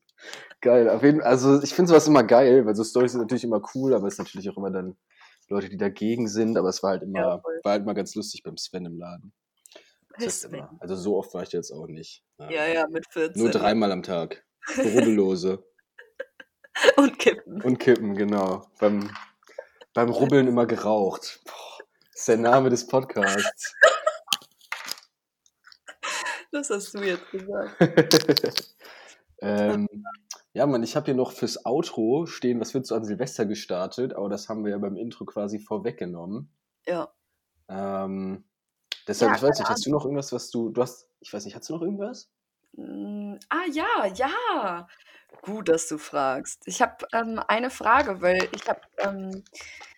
geil. 0.61 0.89
Auf 0.89 1.03
jeden, 1.03 1.21
also 1.21 1.61
ich 1.61 1.73
finde 1.73 1.89
sowas 1.89 2.07
immer 2.07 2.23
geil, 2.23 2.65
weil 2.65 2.75
so 2.75 2.83
Storys 2.83 3.11
sind 3.11 3.21
natürlich 3.21 3.43
immer 3.43 3.61
cool, 3.75 3.93
aber 3.93 4.07
es 4.07 4.13
ist 4.15 4.19
natürlich 4.19 4.49
auch 4.49 4.57
immer 4.57 4.71
dann 4.71 4.97
Leute, 5.47 5.69
die 5.69 5.77
dagegen 5.77 6.27
sind. 6.27 6.57
Aber 6.57 6.69
es 6.69 6.81
war 6.81 6.91
halt 6.91 7.03
immer, 7.03 7.19
Ja, 7.19 7.43
war 7.63 7.71
halt 7.73 7.83
immer 7.83 7.93
ganz 7.93 8.15
lustig 8.15 8.43
beim 8.43 8.57
Sven 8.57 8.85
im 8.85 8.97
Laden. 8.97 9.33
Sven. 10.27 10.67
Also 10.79 10.95
so 10.95 11.17
oft 11.17 11.33
war 11.33 11.43
ich 11.43 11.51
jetzt 11.51 11.71
auch 11.71 11.87
nicht. 11.87 12.23
Ähm, 12.39 12.49
Ja, 12.49 12.67
ja, 12.67 12.87
mit 12.87 13.05
14. 13.11 13.41
Nur 13.41 13.51
dreimal 13.51 13.91
am 13.91 14.03
Tag. 14.03 14.43
Rubbellose. 14.77 15.63
Und 16.97 17.19
kippen. 17.19 17.61
Und 17.61 17.77
Kippen, 17.79 18.15
genau. 18.15 18.67
Beim, 18.79 19.09
beim 19.93 20.09
Rubbeln 20.09 20.47
immer 20.47 20.65
geraucht. 20.65 21.41
Boah, 21.45 21.85
das 22.11 22.21
ist 22.21 22.27
der 22.27 22.37
Name 22.37 22.69
des 22.69 22.87
Podcasts. 22.87 23.75
Das 26.51 26.69
hast 26.69 26.93
du 26.93 26.99
jetzt 27.03 27.29
gesagt. 27.29 27.79
ähm, 29.41 29.87
ja, 30.53 30.65
Mann, 30.65 30.83
ich 30.83 30.95
habe 30.95 31.05
hier 31.05 31.15
noch 31.15 31.31
fürs 31.31 31.63
Outro 31.65 32.25
stehen, 32.25 32.59
was 32.59 32.73
wird 32.73 32.87
so 32.87 32.95
an 32.95 33.05
Silvester 33.05 33.45
gestartet, 33.45 34.13
aber 34.13 34.29
das 34.29 34.49
haben 34.49 34.63
wir 34.63 34.71
ja 34.71 34.77
beim 34.79 34.97
Intro 34.97 35.25
quasi 35.25 35.59
vorweggenommen. 35.59 36.51
Ja. 36.87 37.13
Ähm, 37.67 38.43
deshalb, 39.07 39.31
Ja, 39.31 39.37
ich 39.37 39.43
weiß 39.43 39.59
nicht, 39.59 39.69
hast 39.69 39.85
du 39.85 39.91
noch 39.91 40.05
irgendwas, 40.05 40.33
was 40.33 40.49
du, 40.49 40.69
du 40.69 40.81
hast, 40.81 41.07
ich 41.19 41.31
weiß 41.31 41.45
nicht, 41.45 41.55
hast 41.55 41.69
du 41.69 41.73
noch 41.73 41.83
irgendwas? 41.83 42.31
Mm, 42.73 43.35
Ah 43.49 43.65
ja, 43.71 44.07
ja. 44.07 44.87
Gut, 45.41 45.69
dass 45.69 45.87
du 45.87 45.97
fragst. 45.97 46.63
Ich 46.65 46.81
habe 46.81 47.05
ähm, 47.13 47.41
eine 47.47 47.69
Frage, 47.69 48.21
weil 48.21 48.49
ich 48.53 48.67
habe 48.67 48.81
ähm, 48.97 49.43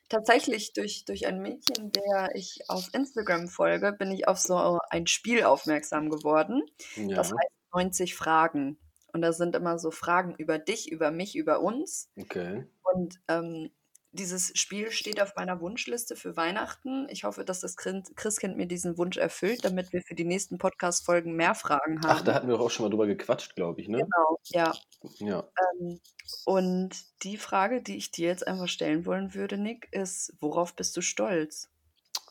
tatsächlich 0.10 0.74
durch, 0.74 1.06
durch 1.06 1.26
ein 1.26 1.42
Mädchen, 1.42 1.92
der 1.92 2.30
ich 2.36 2.60
auf 2.68 2.90
Instagram 2.94 3.48
folge, 3.48 3.94
bin 3.94 4.12
ich 4.12 4.28
auf 4.28 4.40
so 4.40 4.80
ein 4.90 5.08
Spiel 5.08 5.44
aufmerksam 5.44 6.10
geworden. 6.10 6.64
Ja, 6.96 7.16
Das 7.16 7.32
heißt 7.32 7.52
90 7.74 8.16
Fragen. 8.16 8.78
Und 9.14 9.22
da 9.22 9.34
sind 9.34 9.56
immer 9.56 9.78
so 9.78 9.92
Fragen 9.92 10.36
über 10.36 10.58
dich, 10.58 10.90
über 10.92 11.12
mich, 11.12 11.36
über 11.36 11.62
uns. 11.62 12.10
okay. 12.20 12.66
Und 12.84 13.20
ähm, 13.28 13.72
dieses 14.14 14.52
Spiel 14.56 14.92
steht 14.92 15.22
auf 15.22 15.36
meiner 15.36 15.62
Wunschliste 15.62 16.16
für 16.16 16.36
Weihnachten. 16.36 17.08
Ich 17.10 17.24
hoffe, 17.24 17.46
dass 17.46 17.62
das 17.62 17.78
Christ- 17.78 18.16
Christkind 18.16 18.58
mir 18.58 18.66
diesen 18.66 18.98
Wunsch 18.98 19.18
erfüllt, 19.18 19.64
damit 19.64 19.94
wir 19.94 20.02
für 20.02 20.16
die 20.16 20.26
nächsten 20.26 20.58
Podcast-Folgen 20.58 21.36
mehr 21.36 21.56
Fragen 21.56 22.02
haben. 22.02 22.06
Ach, 22.06 22.22
da 22.22 22.34
hatten 22.34 22.48
wir 22.48 22.60
auch 22.60 22.70
schon 22.70 22.86
mal 22.86 22.90
drüber 22.90 23.08
gequatscht, 23.08 23.56
glaube 23.56 23.80
ich, 23.82 23.88
ne? 23.88 24.00
Genau, 24.00 24.40
ja. 24.50 24.74
Ja. 25.20 25.50
Ähm, 25.80 26.00
und 26.46 26.90
die 27.24 27.38
Frage, 27.38 27.82
die 27.82 27.98
ich 27.98 28.12
dir 28.12 28.28
jetzt 28.28 28.46
einfach 28.46 28.68
stellen 28.68 29.06
wollen 29.06 29.34
würde, 29.34 29.58
Nick, 29.58 29.88
ist, 29.92 30.34
worauf 30.40 30.76
bist 30.76 30.96
du 30.98 31.02
stolz? 31.02 31.70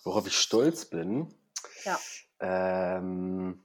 Worauf 0.05 0.27
ich 0.27 0.39
stolz 0.39 0.85
bin. 0.85 1.35
Ja. 1.85 1.99
Ähm, 2.41 3.63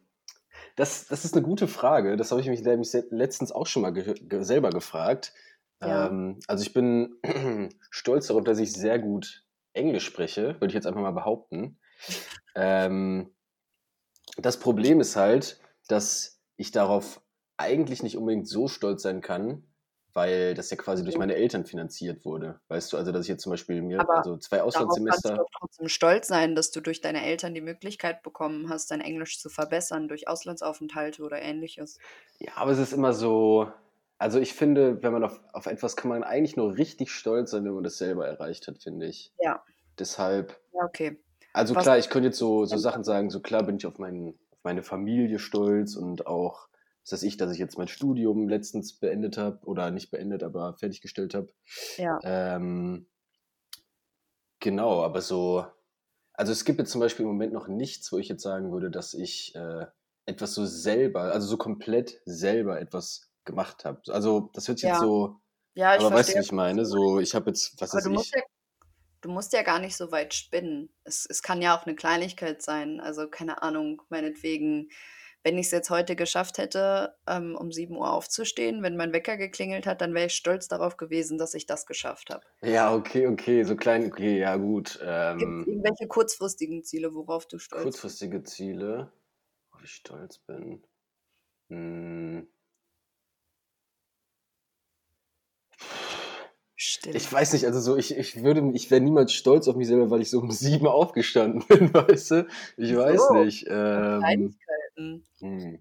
das, 0.75 1.07
das 1.07 1.25
ist 1.25 1.33
eine 1.33 1.43
gute 1.43 1.67
Frage. 1.67 2.17
Das 2.17 2.31
habe 2.31 2.41
ich 2.41 2.47
mich 2.47 2.61
letztens 2.61 3.51
auch 3.51 3.67
schon 3.67 3.81
mal 3.81 3.91
ge 3.91 4.43
selber 4.43 4.69
gefragt. 4.69 5.33
Ja. 5.81 6.07
Ähm, 6.07 6.39
also 6.47 6.63
ich 6.63 6.73
bin 6.73 7.15
stolz 7.89 8.27
darauf, 8.27 8.43
dass 8.43 8.59
ich 8.59 8.73
sehr 8.73 8.99
gut 8.99 9.45
Englisch 9.73 10.05
spreche, 10.05 10.55
würde 10.55 10.67
ich 10.67 10.73
jetzt 10.73 10.87
einfach 10.87 11.01
mal 11.01 11.11
behaupten. 11.11 11.79
Ähm, 12.55 13.35
das 14.37 14.59
Problem 14.59 14.99
ist 14.99 15.15
halt, 15.15 15.59
dass 15.87 16.41
ich 16.57 16.71
darauf 16.71 17.21
eigentlich 17.57 18.03
nicht 18.03 18.17
unbedingt 18.17 18.47
so 18.47 18.67
stolz 18.67 19.03
sein 19.03 19.21
kann, 19.21 19.63
weil 20.13 20.53
das 20.53 20.69
ja 20.69 20.77
quasi 20.77 21.03
durch 21.03 21.17
meine 21.17 21.35
Eltern 21.35 21.65
finanziert 21.65 22.23
wurde. 22.23 22.59
Weißt 22.69 22.91
du, 22.91 22.97
also 22.97 23.11
dass 23.11 23.23
ich 23.23 23.27
jetzt 23.29 23.43
zum 23.43 23.51
Beispiel 23.51 23.81
mir 23.81 23.99
Aber 23.99 24.17
also 24.17 24.37
zwei 24.37 24.57
Darauf 24.57 24.73
kannst 24.73 24.97
du 24.97 24.97
Auslandssemester. 24.97 25.37
doch 25.37 25.49
trotzdem 25.59 25.89
stolz 25.89 26.27
sein, 26.27 26.55
dass 26.55 26.71
du 26.71 26.79
durch 26.81 27.01
deine 27.01 27.25
Eltern 27.25 27.53
die 27.53 27.61
Möglichkeit 27.61 28.23
bekommen 28.23 28.69
hast, 28.69 28.91
dein 28.91 29.01
Englisch 29.01 29.39
zu 29.39 29.49
verbessern 29.49 30.07
durch 30.07 30.27
Auslandsaufenthalte 30.27 31.21
oder 31.21 31.41
ähnliches. 31.41 31.99
Ja, 32.39 32.53
aber 32.55 32.71
es 32.71 32.79
ist 32.79 32.93
immer 32.93 33.13
so. 33.13 33.71
Also 34.17 34.39
ich 34.39 34.53
finde, 34.53 35.03
wenn 35.03 35.11
man 35.11 35.23
auf, 35.23 35.39
auf 35.53 35.65
etwas 35.65 35.95
kann 35.95 36.09
man 36.09 36.23
eigentlich 36.23 36.55
nur 36.55 36.77
richtig 36.77 37.11
stolz 37.11 37.51
sein, 37.51 37.65
wenn 37.65 37.73
man 37.73 37.83
das 37.83 37.97
selber 37.97 38.27
erreicht 38.27 38.67
hat, 38.67 38.81
finde 38.81 39.07
ich. 39.07 39.33
Ja, 39.39 39.63
Deshalb, 39.99 40.59
ja, 40.73 40.83
okay. 40.83 41.19
also 41.53 41.75
Was 41.75 41.83
klar, 41.83 41.97
ich 41.97 42.09
könnte 42.09 42.27
jetzt 42.27 42.37
so, 42.37 42.65
so 42.65 42.77
Sachen 42.77 43.03
sagen, 43.03 43.29
so 43.29 43.39
klar 43.39 43.63
bin 43.63 43.77
ich 43.77 43.85
auf, 43.85 43.97
meinen, 43.97 44.37
auf 44.51 44.59
meine 44.63 44.83
Familie 44.83 45.39
stolz 45.39 45.95
und 45.95 46.27
auch, 46.27 46.67
was 47.03 47.13
weiß 47.13 47.23
ich, 47.23 47.37
dass 47.37 47.51
ich 47.51 47.59
jetzt 47.59 47.77
mein 47.77 47.87
Studium 47.87 48.49
letztens 48.49 48.93
beendet 48.93 49.37
habe 49.37 49.65
oder 49.65 49.91
nicht 49.91 50.11
beendet, 50.11 50.43
aber 50.43 50.75
fertiggestellt 50.75 51.33
habe. 51.33 51.47
Ja, 51.97 52.19
Ähm, 52.23 53.07
genau, 54.59 55.03
aber 55.03 55.21
so, 55.21 55.65
also 56.33 56.51
es 56.51 56.65
gibt 56.65 56.79
jetzt 56.79 56.91
zum 56.91 57.01
Beispiel 57.01 57.23
im 57.23 57.31
Moment 57.31 57.53
noch 57.53 57.67
nichts, 57.67 58.11
wo 58.11 58.17
ich 58.17 58.27
jetzt 58.27 58.43
sagen 58.43 58.71
würde, 58.71 58.91
dass 58.91 59.13
ich 59.13 59.55
äh, 59.55 59.85
etwas 60.25 60.53
so 60.53 60.65
selber, 60.65 61.33
also 61.33 61.47
so 61.47 61.57
komplett 61.57 62.21
selber 62.25 62.81
etwas 62.81 63.29
gemacht 63.45 63.85
habe. 63.85 64.01
Also 64.09 64.49
das 64.53 64.67
hört 64.67 64.79
sich 64.79 64.87
jetzt 64.89 64.99
ja, 64.99 64.99
so, 64.99 65.41
ja, 65.75 65.95
ich 65.97 65.99
aber 65.99 66.13
weißt 66.13 66.35
du, 66.35 66.35
verstehe, 66.35 66.41
wie 66.41 66.45
ich 66.45 66.51
meine? 66.51 66.85
was. 66.89 66.89
So, 66.89 67.19
ich 67.19 67.35
habe 67.35 67.49
jetzt, 67.51 67.79
was 67.81 67.91
Aber 67.91 67.97
weiß 67.97 68.03
du 68.03 68.09
musst 68.11 68.33
ich, 68.35 68.35
ja, 68.35 68.41
du 69.21 69.29
musst 69.29 69.53
ja 69.53 69.63
gar 69.63 69.79
nicht 69.79 69.95
so 69.97 70.11
weit 70.11 70.33
spinnen. 70.33 70.93
Es, 71.03 71.25
es 71.29 71.41
kann 71.43 71.61
ja 71.61 71.77
auch 71.77 71.85
eine 71.85 71.95
Kleinigkeit 71.95 72.61
sein. 72.61 72.99
Also 73.01 73.29
keine 73.29 73.61
Ahnung, 73.63 74.01
meinetwegen, 74.09 74.89
wenn 75.43 75.57
ich 75.57 75.67
es 75.67 75.71
jetzt 75.71 75.89
heute 75.89 76.15
geschafft 76.15 76.57
hätte, 76.57 77.17
ähm, 77.27 77.55
um 77.55 77.71
7 77.71 77.95
Uhr 77.97 78.11
aufzustehen, 78.11 78.83
wenn 78.83 78.97
mein 78.97 79.13
Wecker 79.13 79.37
geklingelt 79.37 79.85
hat, 79.87 80.01
dann 80.01 80.13
wäre 80.13 80.27
ich 80.27 80.35
stolz 80.35 80.67
darauf 80.67 80.97
gewesen, 80.97 81.37
dass 81.37 81.53
ich 81.53 81.65
das 81.67 81.85
geschafft 81.85 82.29
habe. 82.31 82.45
ja, 82.61 82.93
okay, 82.93 83.27
okay, 83.27 83.63
so 83.63 83.75
klein, 83.75 84.05
okay, 84.07 84.39
ja 84.39 84.55
gut. 84.57 84.99
Gibt 85.37 85.51
es 85.61 85.61
Ähm, 85.61 85.63
irgendwelche 85.65 86.07
kurzfristigen 86.07 86.83
Ziele, 86.83 87.13
worauf 87.13 87.47
du 87.47 87.59
stolz 87.59 87.97
bist? 87.97 88.01
kurzfristige 88.01 88.43
Ziele, 88.43 89.11
wo 89.71 89.79
ich 89.83 89.91
stolz 89.91 90.39
bin. 90.39 90.83
Hm, 91.69 92.47
Stille. 96.75 97.15
Ich 97.15 97.31
weiß 97.31 97.53
nicht, 97.53 97.65
also 97.65 97.79
so, 97.79 97.95
ich, 97.97 98.17
ich 98.17 98.43
würde, 98.43 98.71
ich 98.73 98.91
wäre 98.91 98.99
niemals 99.01 99.31
stolz 99.31 99.67
auf 99.67 99.75
mich 99.77 99.87
selber, 99.87 100.09
weil 100.09 100.21
ich 100.21 100.29
so 100.29 100.39
um 100.39 100.51
sieben 100.51 100.87
aufgestanden 100.87 101.63
bin, 101.67 101.93
weißt 101.93 102.31
du? 102.31 102.47
Ich 102.77 102.95
weiß 102.95 103.27
So, 103.27 103.33
nicht. 103.35 103.67
auf 103.69 103.73
Ähm, 103.75 104.19
Kleinigkeiten. 104.21 105.25
hm. 105.39 105.79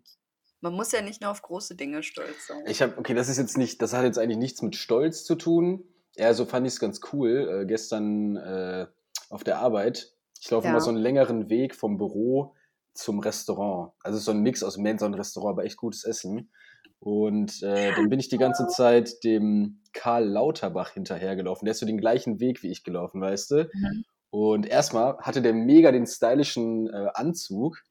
Man 0.60 0.72
muss 0.72 0.92
ja 0.92 1.02
nicht 1.02 1.20
nur 1.20 1.30
auf 1.30 1.42
große 1.42 1.74
Dinge 1.74 2.02
stolz 2.02 2.46
sein. 2.46 2.62
Ich 2.66 2.80
habe, 2.80 2.96
okay, 2.96 3.12
das 3.14 3.28
ist 3.28 3.36
jetzt 3.36 3.58
nicht, 3.58 3.82
das 3.82 3.92
hat 3.92 4.04
jetzt 4.04 4.18
eigentlich 4.18 4.38
nichts 4.38 4.62
mit 4.62 4.76
Stolz 4.76 5.24
zu 5.24 5.34
tun. 5.34 5.84
Eher 6.16 6.32
so 6.32 6.46
fand 6.46 6.66
ich 6.66 6.72
es 6.74 6.80
ganz 6.80 7.00
cool. 7.12 7.60
Äh, 7.62 7.66
gestern 7.66 8.36
äh, 8.36 8.86
auf 9.30 9.44
der 9.44 9.58
Arbeit. 9.58 10.12
Ich 10.40 10.50
laufe 10.50 10.66
immer 10.66 10.76
Ja. 10.76 10.80
so 10.80 10.90
einen 10.90 10.98
längeren 10.98 11.50
Weg 11.50 11.74
vom 11.74 11.98
Büro 11.98 12.54
zum 12.94 13.18
Restaurant. 13.18 13.92
Also 14.02 14.18
so 14.18 14.30
ein 14.30 14.40
Mix 14.40 14.62
aus 14.62 14.76
Mensa 14.78 15.04
und 15.06 15.14
Restaurant, 15.14 15.52
aber 15.58 15.64
echt 15.64 15.76
gutes 15.76 16.04
Essen. 16.04 16.50
Und 17.04 17.62
äh, 17.62 17.92
dann 17.94 18.08
bin 18.08 18.18
ich 18.18 18.30
die 18.30 18.38
ganze 18.38 18.66
Zeit 18.66 19.22
dem 19.24 19.82
Karl 19.92 20.26
Lauterbach 20.26 20.92
hinterhergelaufen. 20.92 21.66
Der 21.66 21.72
ist 21.72 21.80
so 21.80 21.84
den 21.84 21.98
gleichen 21.98 22.40
Weg 22.40 22.62
wie 22.62 22.70
ich 22.70 22.82
gelaufen, 22.82 23.20
weißt 23.20 23.50
du? 23.50 23.68
Mhm. 23.70 24.04
Und 24.30 24.66
erstmal 24.66 25.18
hatte 25.18 25.42
der 25.42 25.52
mega 25.52 25.92
den 25.92 26.06
stylischen 26.06 26.88
äh, 26.88 27.08
Anzug. 27.12 27.82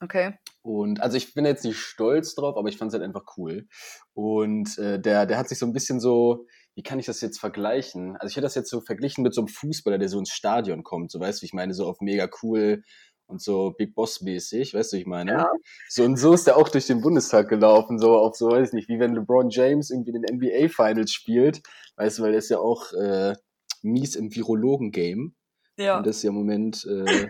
Okay. 0.00 0.34
Und 0.62 1.00
also 1.00 1.16
ich 1.16 1.32
bin 1.32 1.46
jetzt 1.46 1.64
nicht 1.64 1.78
stolz 1.78 2.34
drauf, 2.34 2.56
aber 2.56 2.68
ich 2.68 2.76
fand 2.76 2.88
es 2.88 2.94
halt 2.94 3.04
einfach 3.04 3.36
cool. 3.36 3.68
Und 4.14 4.76
äh, 4.78 5.00
der, 5.00 5.26
der 5.26 5.38
hat 5.38 5.48
sich 5.48 5.60
so 5.60 5.66
ein 5.66 5.72
bisschen 5.72 6.00
so, 6.00 6.44
wie 6.74 6.82
kann 6.82 6.98
ich 6.98 7.06
das 7.06 7.20
jetzt 7.20 7.38
vergleichen? 7.38 8.16
Also 8.16 8.30
ich 8.30 8.36
hätte 8.36 8.46
das 8.46 8.56
jetzt 8.56 8.68
so 8.68 8.80
verglichen 8.80 9.22
mit 9.22 9.32
so 9.32 9.42
einem 9.42 9.48
Fußballer, 9.48 9.98
der 9.98 10.08
so 10.08 10.18
ins 10.18 10.30
Stadion 10.30 10.82
kommt, 10.82 11.12
so 11.12 11.20
weißt 11.20 11.38
du, 11.38 11.42
wie 11.42 11.46
ich 11.46 11.54
meine, 11.54 11.72
so 11.72 11.86
auf 11.86 12.00
mega 12.00 12.28
cool 12.42 12.82
und 13.26 13.42
so 13.42 13.72
Big 13.76 13.94
Boss 13.94 14.20
mäßig, 14.20 14.74
weißt 14.74 14.92
du, 14.92 14.96
ich 14.96 15.06
meine? 15.06 15.32
Ja. 15.32 15.50
So 15.88 16.04
und 16.04 16.16
so 16.16 16.32
ist 16.32 16.46
er 16.46 16.56
auch 16.56 16.68
durch 16.68 16.86
den 16.86 17.00
Bundestag 17.00 17.48
gelaufen, 17.48 17.98
so 17.98 18.16
auf 18.16 18.36
so, 18.36 18.50
weiß 18.50 18.68
ich 18.68 18.74
nicht, 18.74 18.88
wie 18.88 18.98
wenn 18.98 19.14
LeBron 19.14 19.50
James 19.50 19.90
irgendwie 19.90 20.12
in 20.12 20.22
den 20.22 20.36
NBA 20.36 20.68
Finals 20.68 21.12
spielt, 21.12 21.62
weißt 21.96 22.18
du, 22.18 22.22
weil 22.22 22.30
der 22.30 22.38
ist 22.38 22.50
ja 22.50 22.58
auch 22.58 22.92
äh, 22.92 23.34
mies 23.82 24.16
im 24.16 24.34
Virologen-Game. 24.34 25.34
Ja. 25.78 25.98
Und 25.98 26.06
das 26.06 26.18
ist 26.18 26.22
ja 26.22 26.30
im 26.30 26.36
Moment 26.36 26.86
äh, 26.86 27.28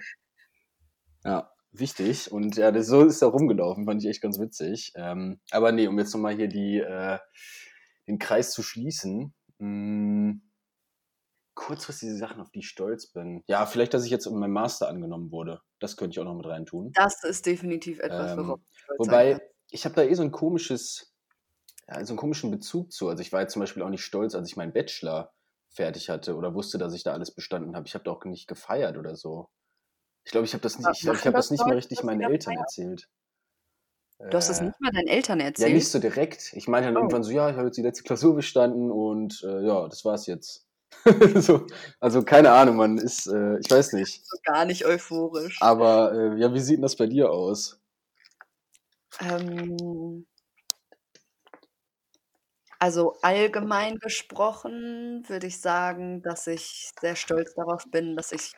ja, 1.25 1.51
wichtig. 1.73 2.31
Und 2.31 2.57
ja, 2.57 2.71
das, 2.71 2.87
so 2.87 3.05
ist 3.05 3.23
er 3.23 3.29
rumgelaufen, 3.29 3.87
fand 3.87 4.03
ich 4.03 4.09
echt 4.09 4.23
ganz 4.23 4.39
witzig. 4.39 4.93
Ähm, 4.95 5.41
aber 5.51 5.73
nee, 5.73 5.87
um 5.87 5.99
jetzt 5.99 6.15
nochmal 6.15 6.37
hier 6.37 6.49
die, 6.49 6.79
äh, 6.79 7.19
den 8.07 8.19
Kreis 8.19 8.53
zu 8.53 8.63
schließen. 8.63 9.35
Mh, 9.59 10.37
kurzfristige 11.57 12.17
Sachen, 12.17 12.41
auf 12.41 12.51
die 12.53 12.61
ich 12.61 12.69
stolz 12.69 13.09
bin. 13.13 13.45
Ja, 13.49 13.67
vielleicht, 13.67 13.93
dass 13.95 14.05
ich 14.05 14.11
jetzt 14.13 14.27
in 14.27 14.39
meinem 14.39 14.53
Master 14.53 14.89
angenommen 14.89 15.33
wurde. 15.33 15.61
Das 15.81 15.97
könnte 15.97 16.15
ich 16.15 16.21
auch 16.21 16.25
noch 16.25 16.37
mit 16.37 16.47
reintun. 16.47 16.97
Das 16.97 17.23
ist 17.25 17.47
definitiv 17.47 18.01
etwas, 18.01 18.37
worauf 18.37 18.59
Ähm, 18.59 18.65
du 18.71 18.75
stolz 18.75 19.05
sein 19.05 19.05
wobei, 19.05 19.29
kannst. 19.29 19.47
ich 19.71 19.85
habe 19.85 19.95
da 19.95 20.03
eh 20.05 20.15
so 20.15 20.23
ein 20.23 20.33
komisches, 20.33 21.15
ja, 21.89 22.05
so 22.05 22.13
einen 22.13 22.19
komischen 22.19 22.51
Bezug 22.51 22.93
zu. 22.93 23.09
Also 23.09 23.23
ich 23.23 23.33
war 23.33 23.43
jetzt 23.43 23.53
zum 23.55 23.61
Beispiel 23.61 23.83
auch 23.85 23.91
nicht 23.91 24.05
stolz, 24.05 24.35
als 24.35 24.49
ich 24.51 24.57
meinen 24.57 24.73
Bachelor 24.75 25.33
fertig 25.71 26.11
hatte 26.11 26.37
oder 26.37 26.55
wusste, 26.55 26.79
dass 26.79 26.95
ich 26.95 27.05
da 27.05 27.13
alles 27.15 27.35
bestanden 27.35 27.77
habe. 27.77 27.87
Ich 27.89 27.95
habe 27.95 28.05
da 28.05 28.13
auch 28.13 28.25
nicht 28.27 28.49
gefeiert 28.49 28.97
oder 28.99 29.17
so. 29.17 29.51
Ich 30.25 30.33
glaube, 30.33 30.47
ich 30.47 30.55
habe 30.55 30.63
das 30.63 30.79
nicht, 30.79 30.91
ich, 30.93 31.03
glaub, 31.03 31.17
ich 31.17 31.27
habe 31.27 31.37
das 31.37 31.51
nicht 31.51 31.67
Leute, 31.67 31.77
richtig 31.77 32.03
meinen 32.05 32.23
Eltern 32.23 32.57
feiern? 32.57 32.59
erzählt. 32.59 33.09
Du 34.31 34.37
hast 34.37 34.49
es 34.51 34.61
Äh, 34.61 34.65
nicht 34.65 34.81
mal 34.81 34.93
deinen 34.93 35.09
Eltern 35.09 35.41
ja, 35.59 35.69
nicht 35.71 35.89
erzählt? 35.89 35.91
so 35.91 35.99
direkt. 36.01 36.53
Ich 36.55 36.69
meinte 36.69 36.89
dann 36.89 36.97
Oh. 36.97 36.99
irgendwann 36.99 37.23
so, 37.25 37.33
ja, 37.33 37.51
ich 37.51 37.57
habe 37.57 37.67
jetzt 37.69 37.77
die 37.79 37.83
letzte 37.83 38.05
Klausur 38.05 38.35
bestanden 38.37 38.91
und 38.91 39.43
äh, 39.45 39.67
ja, 39.67 39.89
das 39.89 40.05
war's 40.05 40.27
jetzt. 40.27 40.67
so, 41.37 41.67
also 42.01 42.23
keine 42.23 42.53
Ahnung, 42.53 42.77
man 42.77 42.99
ist, 42.99 43.27
äh, 43.27 43.59
ich 43.59 43.71
weiß 43.71 43.93
nicht. 43.93 44.23
Gar 44.45 44.65
nicht 44.65 44.85
euphorisch. 44.85 45.59
Aber 45.61 46.13
äh, 46.13 46.41
ja, 46.41 46.53
wie 46.53 46.61
sieht 46.61 46.77
denn 46.77 46.83
das 46.83 46.97
bei 46.97 47.07
dir 47.07 47.31
aus? 47.31 47.81
Ähm, 49.21 50.27
also 52.79 53.17
allgemein 53.23 53.99
gesprochen 53.99 55.25
würde 55.29 55.47
ich 55.47 55.61
sagen, 55.61 56.23
dass 56.23 56.47
ich 56.47 56.91
sehr 57.01 57.17
stolz 57.17 57.55
darauf 57.55 57.85
bin, 57.91 58.17
dass 58.17 58.33
ich 58.33 58.53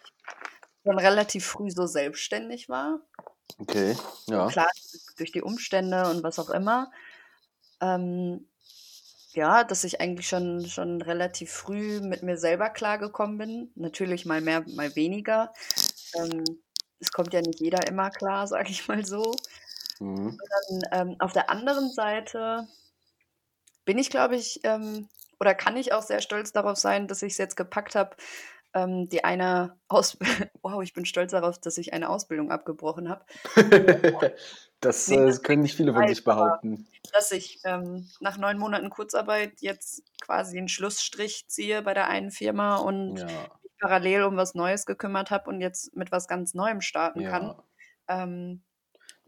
schon 0.84 0.98
relativ 0.98 1.46
früh 1.46 1.70
so 1.70 1.86
selbstständig 1.86 2.68
war. 2.68 3.00
Okay, 3.58 3.96
ja. 4.26 4.48
Klar, 4.48 4.68
durch 5.16 5.32
die 5.32 5.42
Umstände 5.42 6.08
und 6.10 6.22
was 6.22 6.38
auch 6.38 6.50
immer. 6.50 6.90
Ähm, 7.80 8.47
ja, 9.38 9.62
dass 9.62 9.85
ich 9.85 10.01
eigentlich 10.01 10.29
schon, 10.29 10.66
schon 10.66 11.01
relativ 11.01 11.53
früh 11.53 12.01
mit 12.01 12.24
mir 12.24 12.37
selber 12.37 12.70
klargekommen 12.70 13.38
bin. 13.38 13.72
Natürlich 13.77 14.27
mal 14.27 14.40
mehr, 14.40 14.64
mal 14.74 14.94
weniger. 14.96 15.53
Ähm, 16.14 16.44
es 16.98 17.12
kommt 17.12 17.33
ja 17.33 17.40
nicht 17.40 17.61
jeder 17.61 17.87
immer 17.87 18.11
klar, 18.11 18.46
sage 18.48 18.70
ich 18.70 18.88
mal 18.88 19.07
so. 19.07 19.37
Mhm. 20.01 20.37
Dann, 20.51 21.09
ähm, 21.09 21.16
auf 21.20 21.33
der 21.33 21.51
anderen 21.51 21.88
Seite 21.90 22.66
bin 23.85 23.96
ich, 23.96 24.11
glaube 24.11 24.35
ich, 24.35 24.61
ähm, 24.64 25.09
oder 25.38 25.55
kann 25.55 25.77
ich 25.77 25.92
auch 25.92 26.03
sehr 26.03 26.20
stolz 26.20 26.53
darauf 26.53 26.77
sein, 26.77 27.07
dass 27.07 27.22
ich 27.22 27.33
es 27.35 27.38
jetzt 27.38 27.57
gepackt 27.57 27.94
habe, 27.94 28.16
ähm, 28.74 29.09
die 29.09 29.24
eine 29.24 29.78
Aus 29.88 30.16
wow, 30.62 30.83
ich 30.83 30.92
bin 30.92 31.04
stolz 31.04 31.33
darauf, 31.33 31.59
dass 31.59 31.78
ich 31.78 31.92
eine 31.92 32.09
Ausbildung 32.09 32.50
abgebrochen 32.50 33.09
habe. 33.09 33.24
das 34.81 35.09
Nee, 35.09 35.16
äh, 35.16 35.26
das 35.26 35.42
können 35.42 35.62
nicht 35.62 35.76
viele 35.76 35.92
von 35.92 36.07
sich 36.09 36.24
behaupten. 36.24 36.87
dass 37.12 37.33
ich 37.33 37.61
ähm, 37.64 38.09
nach 38.20 38.38
neun 38.38 38.59
Monaten 38.59 38.90
Kurzarbeit 38.90 39.61
jetzt 39.61 40.02
quasi 40.20 40.59
einen 40.59 40.68
Schlussstrich 40.68 41.48
ziehe 41.48 41.83
bei 41.83 41.94
der 41.94 42.09
einen 42.09 42.31
Firma 42.31 42.76
und 42.76 43.18
Ja, 43.18 43.26
mich 43.26 43.72
parallel 43.81 44.24
um 44.24 44.37
was 44.37 44.54
Neues 44.54 44.87
gekümmert 44.87 45.31
habe 45.31 45.48
und 45.50 45.61
jetzt 45.61 45.96
mit 45.96 46.12
was 46.12 46.28
ganz 46.28 46.54
Neuem 46.54 46.81
starten 46.81 47.24
kann. 47.24 47.44
ja. 47.44 48.22
Ähm, 48.22 48.62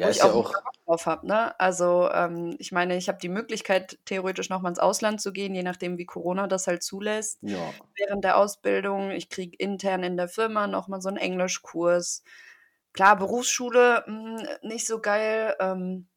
Ja, 0.00 0.06
wo 0.06 0.10
ich 0.10 0.18
ja 0.18 0.24
auch 0.24 0.34
auch, 0.34 0.48
mega 0.48 0.60
Bock 0.60 0.72
drauf 0.86 1.06
habe. 1.06 1.26
Ne? 1.26 1.60
Also 1.60 2.10
ähm, 2.12 2.56
ich 2.58 2.72
meine, 2.72 2.96
ich 2.96 3.08
habe 3.08 3.18
die 3.18 3.28
Möglichkeit, 3.28 3.98
theoretisch 4.04 4.48
nochmal 4.48 4.70
ins 4.70 4.78
Ausland 4.78 5.20
zu 5.20 5.32
gehen, 5.32 5.54
je 5.54 5.62
nachdem, 5.62 5.98
wie 5.98 6.06
Corona 6.06 6.46
das 6.46 6.66
halt 6.66 6.82
zulässt. 6.82 7.38
ja. 7.42 7.72
Während 7.96 8.24
der 8.24 8.38
Ausbildung, 8.38 9.10
ich 9.10 9.28
kriege 9.28 9.56
intern 9.58 10.02
in 10.02 10.16
der 10.16 10.28
Firma 10.28 10.66
nochmal 10.66 11.00
so 11.02 11.08
einen 11.08 11.18
Englischkurs. 11.18 12.22
Klar, 12.92 13.16
Berufsschule 13.16 14.04
mh, 14.06 14.58
nicht 14.62 14.86
so 14.86 15.00
geil. 15.00 15.54
Ähm, 15.60 16.08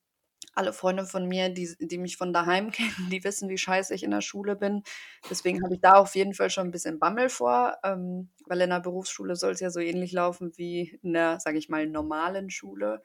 alle 0.56 0.74
Freunde 0.74 1.06
von 1.06 1.28
mir, 1.28 1.50
die, 1.50 1.76
die 1.80 1.98
mich 1.98 2.18
von 2.18 2.34
daheim 2.34 2.72
kennen, 2.72 3.10
die 3.12 3.24
wissen, 3.24 3.50
wie 3.50 3.58
scheiße 3.58 3.94
ich 3.94 4.04
in 4.04 4.12
der 4.12 4.22
Schule 4.22 4.56
bin. 4.56 4.84
Deswegen 5.30 5.64
habe 5.64 5.76
ich 5.76 5.82
da 5.82 5.94
auf 5.94 6.16
jeden 6.16 6.34
Fall 6.34 6.50
schon 6.50 6.68
ein 6.68 6.72
bisschen 6.72 7.00
Bammel 7.00 7.30
vor, 7.30 7.78
ähm, 7.84 8.30
weil 8.46 8.62
in 8.62 8.70
der 8.70 8.80
Berufsschule 8.80 9.36
soll 9.36 9.52
es 9.52 9.60
ja 9.60 9.70
so 9.70 9.80
ähnlich 9.80 10.12
laufen 10.12 10.52
wie 10.58 11.00
in 11.02 11.14
der, 11.14 11.40
sage 11.40 11.58
ich 11.58 11.70
mal, 11.70 11.88
normalen 11.88 12.50
Schule. 12.50 13.02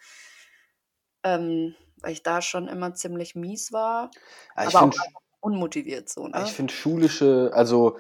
Ähm, 1.35 1.75
weil 2.01 2.13
ich 2.13 2.23
da 2.23 2.43
schon 2.43 2.69
immer 2.69 2.95
ziemlich 2.95 3.35
mies 3.35 3.73
war, 3.73 4.11
ich 4.13 4.69
aber 4.69 4.69
auch 4.69 4.81
finde 4.81 4.97
einfach 4.99 5.21
unmotiviert 5.41 6.09
so, 6.09 6.27
ich 6.27 6.33
ne? 6.33 6.47
find 6.47 6.73
schulische, 6.73 7.51
also 7.53 7.97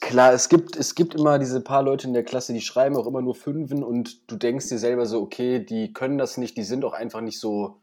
klar, 0.00 0.32
es 0.32 0.48
gibt, 0.48 0.76
es 0.76 0.94
gibt 0.94 1.14
immer 1.14 1.38
diese 1.38 1.60
paar 1.60 1.82
Leute 1.82 2.06
in 2.06 2.14
der 2.14 2.24
Klasse, 2.24 2.52
die 2.52 2.60
schreiben 2.60 2.96
auch 2.96 3.06
immer 3.06 3.22
nur 3.22 3.34
Fünfen 3.34 3.82
und 3.82 4.30
du 4.30 4.36
denkst 4.36 4.68
dir 4.68 4.78
selber 4.78 5.06
so, 5.06 5.20
okay, 5.20 5.60
die 5.60 5.92
können 5.92 6.18
das 6.18 6.36
nicht, 6.36 6.56
die 6.56 6.64
sind 6.64 6.84
auch 6.84 6.92
einfach 6.92 7.20
nicht 7.20 7.40
so, 7.40 7.80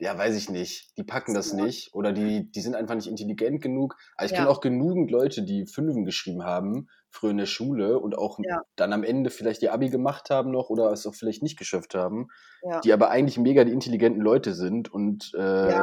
ja, 0.00 0.16
weiß 0.16 0.36
ich 0.36 0.48
nicht, 0.50 0.96
die 0.96 1.04
packen 1.04 1.34
das 1.34 1.52
nicht 1.52 1.92
oder 1.94 2.12
die, 2.12 2.50
die 2.50 2.60
sind 2.60 2.74
einfach 2.76 2.94
nicht 2.94 3.08
intelligent 3.08 3.60
genug. 3.62 3.96
Aber 4.16 4.26
ich 4.26 4.34
kenne 4.34 4.48
Ja. 4.48 4.50
auch 4.50 4.60
genügend 4.60 5.10
Leute, 5.10 5.42
die 5.42 5.66
Fünfen 5.66 6.04
geschrieben 6.04 6.44
haben, 6.44 6.88
früher 7.10 7.30
in 7.32 7.38
der 7.38 7.46
Schule 7.46 7.98
und 7.98 8.16
auch 8.16 8.38
Ja. 8.42 8.62
dann 8.76 8.92
am 8.92 9.02
Ende 9.02 9.30
vielleicht 9.30 9.62
ihr 9.62 9.72
Abi 9.72 9.88
gemacht 9.90 10.30
haben 10.30 10.50
noch 10.52 10.70
oder 10.70 10.92
es 10.92 11.06
auch 11.06 11.14
vielleicht 11.14 11.42
nicht 11.42 11.58
geschafft 11.58 11.94
haben, 11.94 12.28
Ja. 12.62 12.80
die 12.84 12.92
aber 12.92 13.10
eigentlich 13.10 13.38
mega 13.38 13.64
die 13.64 13.72
intelligenten 13.72 14.22
Leute 14.22 14.54
sind 14.54 14.92
und 14.92 15.32
äh, 15.34 15.82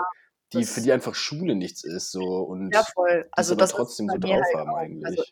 die 0.53 0.63
für 0.65 0.81
die 0.81 0.93
einfach 0.93 1.15
Schule 1.15 1.55
nichts 1.55 1.83
ist 1.83 2.11
so 2.11 2.21
und 2.39 2.73
Ja, 2.73 2.83
voll. 2.93 3.27
die 3.37 3.41
Also 3.41 3.55
das 3.55 3.71
trotzdem 3.71 4.07
so 4.09 4.17
drauf 4.17 4.45
halt 4.45 4.55
haben 4.55 4.69
auch. 4.69 4.75
eigentlich. 4.75 5.05
Also 5.07 5.23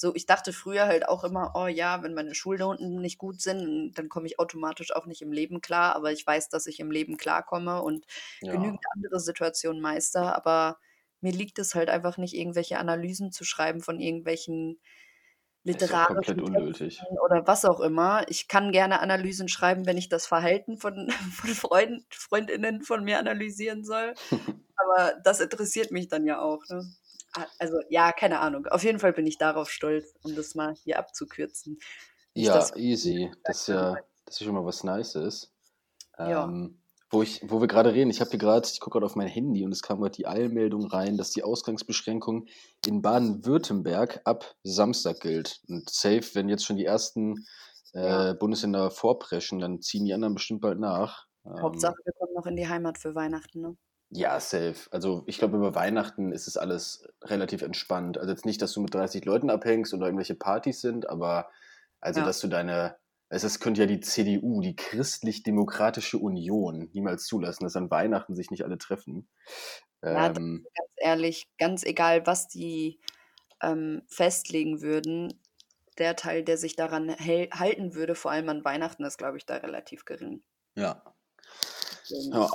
so, 0.00 0.14
ich 0.14 0.24
dachte 0.24 0.54
früher 0.54 0.86
halt 0.86 1.06
auch 1.06 1.24
immer, 1.24 1.52
oh 1.54 1.66
ja, 1.66 2.02
wenn 2.02 2.14
meine 2.14 2.34
Schulnoten 2.34 3.02
nicht 3.02 3.18
gut 3.18 3.42
sind, 3.42 3.92
dann 3.98 4.08
komme 4.08 4.26
ich 4.26 4.38
automatisch 4.38 4.96
auch 4.96 5.04
nicht 5.04 5.20
im 5.20 5.30
Leben 5.30 5.60
klar. 5.60 5.94
Aber 5.94 6.10
ich 6.10 6.26
weiß, 6.26 6.48
dass 6.48 6.66
ich 6.66 6.80
im 6.80 6.90
Leben 6.90 7.18
klarkomme 7.18 7.82
und 7.82 8.06
ja. 8.40 8.52
genügend 8.52 8.80
andere 8.94 9.20
Situationen 9.20 9.82
meister. 9.82 10.34
Aber 10.34 10.78
mir 11.20 11.32
liegt 11.32 11.58
es 11.58 11.74
halt 11.74 11.90
einfach 11.90 12.16
nicht, 12.16 12.34
irgendwelche 12.34 12.78
Analysen 12.78 13.30
zu 13.30 13.44
schreiben 13.44 13.82
von 13.82 14.00
irgendwelchen 14.00 14.80
ja 15.64 15.72
literarischen 15.72 16.40
unnötig. 16.40 16.96
Texten 16.96 17.18
oder 17.18 17.46
was 17.46 17.66
auch 17.66 17.80
immer. 17.80 18.24
Ich 18.30 18.48
kann 18.48 18.72
gerne 18.72 19.00
Analysen 19.00 19.48
schreiben, 19.48 19.84
wenn 19.84 19.98
ich 19.98 20.08
das 20.08 20.26
Verhalten 20.26 20.78
von, 20.78 21.10
von 21.34 21.50
Freund, 21.50 22.06
Freundinnen 22.08 22.80
von 22.80 23.04
mir 23.04 23.18
analysieren 23.18 23.84
soll. 23.84 24.14
Aber 24.76 25.12
das 25.22 25.40
interessiert 25.40 25.90
mich 25.90 26.08
dann 26.08 26.24
ja 26.24 26.40
auch. 26.40 26.66
Ne? 26.70 26.90
Ah, 27.34 27.46
Also 27.58 27.78
ja, 27.88 28.12
keine 28.12 28.40
Ahnung. 28.40 28.66
Auf 28.66 28.82
jeden 28.84 28.98
Fall 28.98 29.12
bin 29.12 29.26
ich 29.26 29.38
darauf 29.38 29.70
stolz, 29.70 30.14
um 30.22 30.34
das 30.34 30.54
mal 30.54 30.74
hier 30.84 30.98
abzukürzen. 30.98 31.78
Nicht, 32.34 32.46
Ja, 32.48 32.54
dass 32.54 32.74
easy. 32.76 33.30
Das 33.44 33.60
ist 33.62 33.68
ja, 33.68 33.96
das 34.24 34.40
ist 34.40 34.44
schon 34.44 34.54
mal 34.54 34.64
was 34.64 34.84
Nices. 34.84 35.52
Ja. 36.18 36.44
Ähm, 36.44 36.76
wo, 37.10 37.22
ich, 37.22 37.40
wo 37.50 37.60
wir 37.60 37.66
gerade 37.66 37.92
reden, 37.92 38.10
ich 38.10 38.20
habe 38.20 38.30
hier 38.30 38.38
gerade, 38.38 38.68
ich 38.72 38.78
gucke 38.78 38.94
gerade 38.94 39.06
auf 39.06 39.16
mein 39.16 39.26
Handy 39.26 39.64
und 39.64 39.72
es 39.72 39.82
kam 39.82 40.00
gerade 40.00 40.14
die 40.14 40.26
Eilmeldung 40.28 40.86
rein, 40.86 41.16
dass 41.16 41.30
die 41.30 41.42
Ausgangsbeschränkung 41.42 42.46
in 42.86 43.02
Baden-Württemberg 43.02 44.20
ab 44.24 44.54
Samstag 44.62 45.20
gilt. 45.20 45.60
Und 45.68 45.90
safe, 45.90 46.22
wenn 46.34 46.48
jetzt 46.48 46.64
schon 46.64 46.76
die 46.76 46.84
ersten 46.84 47.46
äh, 47.94 48.06
Ja. 48.28 48.32
Bundesländer 48.34 48.90
vorpreschen, 48.92 49.58
dann 49.58 49.80
ziehen 49.82 50.04
die 50.04 50.14
anderen 50.14 50.34
bestimmt 50.34 50.60
bald 50.60 50.78
nach. 50.78 51.26
Ähm, 51.44 51.60
Hauptsache, 51.62 51.96
wir 52.04 52.12
kommen 52.12 52.34
noch 52.34 52.46
in 52.46 52.54
die 52.56 52.68
Heimat 52.68 52.98
für 52.98 53.14
Weihnachten. 53.16 53.60
Ne? 53.60 53.76
Ja, 54.12 54.40
safe. 54.40 54.74
Also 54.90 55.22
ich 55.26 55.38
glaube, 55.38 55.56
über 55.56 55.74
Weihnachten 55.76 56.32
ist 56.32 56.48
es 56.48 56.56
alles 56.56 57.06
relativ 57.22 57.62
entspannt. 57.62 58.18
Also 58.18 58.30
jetzt 58.32 58.44
nicht, 58.44 58.60
dass 58.60 58.72
du 58.72 58.80
mit 58.80 58.92
30 58.92 59.24
Leuten 59.24 59.50
abhängst 59.50 59.94
oder 59.94 60.06
irgendwelche 60.06 60.34
Partys 60.34 60.80
sind, 60.80 61.08
aber 61.08 61.48
also, 62.00 62.20
Ja. 62.20 62.22
dass 62.22 62.40
du 62.40 62.48
deine, 62.48 62.96
also 63.28 63.46
es 63.46 63.60
könnte 63.60 63.82
ja 63.82 63.86
die 63.86 64.00
CDU, 64.00 64.60
die 64.62 64.74
Christlich-Demokratische 64.74 66.18
Union, 66.18 66.88
niemals 66.92 67.26
zulassen, 67.26 67.64
dass 67.64 67.76
an 67.76 67.90
Weihnachten 67.90 68.34
sich 68.34 68.50
nicht 68.50 68.64
alle 68.64 68.78
treffen. 68.78 69.28
Ja, 70.10 70.28
Ähm, 70.28 70.68
ganz 70.74 70.90
ehrlich, 70.96 71.44
ganz 71.58 71.84
egal, 71.84 72.26
was 72.26 72.48
die 72.48 73.00
ähm, 73.62 74.02
festlegen 74.08 74.82
würden, 74.82 75.40
der 75.98 76.16
Teil, 76.16 76.44
der 76.44 76.58
sich 76.58 76.76
daran 76.76 77.10
halten 77.10 77.94
würde, 77.94 78.14
vor 78.14 78.30
allem 78.32 78.48
an 78.50 78.64
Weihnachten, 78.64 79.04
ist, 79.04 79.18
glaube 79.18 79.38
ich, 79.38 79.46
da 79.46 79.56
relativ 79.56 80.04
gering. 80.04 80.42
ja. 80.76 81.02
Ja, 82.10 82.48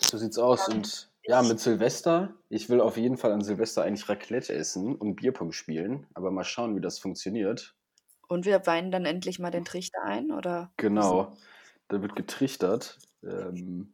so 0.00 0.18
sieht's 0.18 0.38
aus. 0.38 0.68
Und 0.68 1.10
ja, 1.26 1.42
mit 1.42 1.60
Silvester, 1.60 2.34
ich 2.48 2.68
will 2.68 2.80
auf 2.80 2.96
jeden 2.96 3.16
Fall 3.16 3.32
an 3.32 3.42
Silvester 3.42 3.82
eigentlich 3.82 4.08
Raclette 4.08 4.52
essen 4.52 4.94
und 4.94 5.16
Bierpong 5.16 5.52
spielen, 5.52 6.06
aber 6.14 6.30
mal 6.30 6.44
schauen, 6.44 6.76
wie 6.76 6.80
das 6.80 6.98
funktioniert. 6.98 7.74
Und 8.28 8.44
wir 8.46 8.66
weinen 8.66 8.90
dann 8.90 9.04
endlich 9.04 9.38
mal 9.38 9.50
den 9.50 9.64
Trichter 9.64 10.02
ein, 10.02 10.32
oder? 10.32 10.72
Genau, 10.76 11.36
da 11.88 12.02
wird 12.02 12.16
getrichtert. 12.16 12.98
Ähm, 13.22 13.92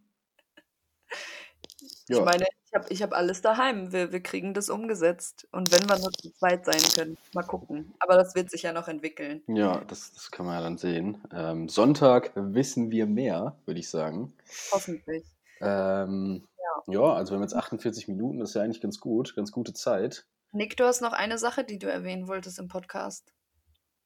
Ich 2.09 2.17
ja. 2.17 2.25
meine, 2.25 2.45
ich 2.45 2.75
habe 2.75 2.87
ich 2.89 3.03
hab 3.03 3.13
alles 3.13 3.43
daheim. 3.43 3.93
Wir, 3.93 4.13
wir 4.13 4.23
kriegen 4.23 4.55
das 4.55 4.71
umgesetzt. 4.71 5.49
Und 5.53 5.73
wenn 5.73 5.89
wir 5.89 5.99
nur 5.99 6.13
zu 6.13 6.31
zweit 6.33 6.65
sein 6.65 6.83
können, 6.95 7.19
mal 7.35 7.43
gucken. 7.43 7.95
Aber 8.01 8.17
das 8.17 8.35
wird 8.35 8.51
sich 8.51 8.63
ja 8.63 8.73
noch 8.73 8.89
entwickeln. 8.89 9.43
Ja, 9.49 9.83
das, 9.87 10.13
das 10.13 10.31
kann 10.31 10.47
man 10.47 10.57
ja 10.57 10.63
dann 10.63 10.79
sehen. 10.79 11.23
Ähm, 11.33 11.69
Sonntag 11.69 12.33
wissen 12.35 12.91
wir 12.91 13.07
mehr, 13.07 13.57
würde 13.65 13.81
ich 13.81 13.89
sagen. 13.89 14.33
Hoffentlich. 14.73 15.25
Ähm, 15.61 16.47
ja. 16.87 17.13
also 17.13 17.33
wir 17.33 17.37
haben 17.37 17.43
jetzt 17.43 17.55
48 17.55 18.09
Minuten, 18.09 18.39
das 18.39 18.51
ist 18.51 18.55
ja 18.55 18.63
eigentlich 18.63 18.81
ganz 18.81 18.99
gut, 19.01 19.37
ganz 19.37 19.53
gute 19.53 19.75
Zeit. 19.75 20.27
Nick, 20.53 20.77
du 20.77 20.85
hast 20.85 21.01
noch 21.01 21.13
eine 21.13 21.39
Sache, 21.39 21.65
die 21.65 21.79
du 21.79 21.91
erwähnen 21.91 22.29
wolltest 22.29 22.59
im 22.59 22.69
Podcast. 22.69 23.33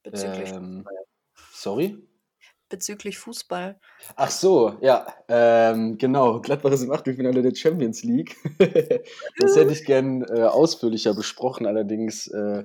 Bezüglich, 0.03 0.51
Ähm, 0.51 0.87
sorry? 1.51 1.97
Bezüglich 2.75 3.17
Fußball. 3.17 3.79
Ach 4.17 4.29
so, 4.29 4.77
ja, 4.81 5.07
ähm, 5.29 5.97
genau. 5.97 6.41
Gladbach 6.41 6.71
ist 6.71 6.83
im 6.83 6.91
Achtelfinale 6.91 7.41
der 7.41 7.55
Champions 7.55 8.03
League. 8.03 8.35
das 9.39 9.55
hätte 9.55 9.71
ich 9.71 9.85
gern 9.85 10.23
äh, 10.23 10.43
ausführlicher 10.43 11.13
besprochen, 11.13 11.67
allerdings 11.67 12.27
äh, 12.27 12.63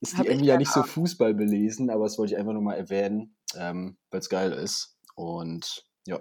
ist 0.00 0.16
Hab 0.16 0.26
die 0.26 0.30
Emmy 0.30 0.46
ja 0.46 0.56
nicht 0.56 0.70
so 0.70 0.84
Fußball 0.84 1.34
belesen, 1.34 1.90
aber 1.90 2.04
das 2.04 2.18
wollte 2.18 2.34
ich 2.34 2.38
einfach 2.38 2.52
nur 2.52 2.62
mal 2.62 2.74
erwähnen, 2.74 3.34
ähm, 3.56 3.96
weil 4.10 4.20
es 4.20 4.28
geil 4.28 4.52
ist. 4.52 4.96
Und 5.16 5.86
ja, 6.06 6.20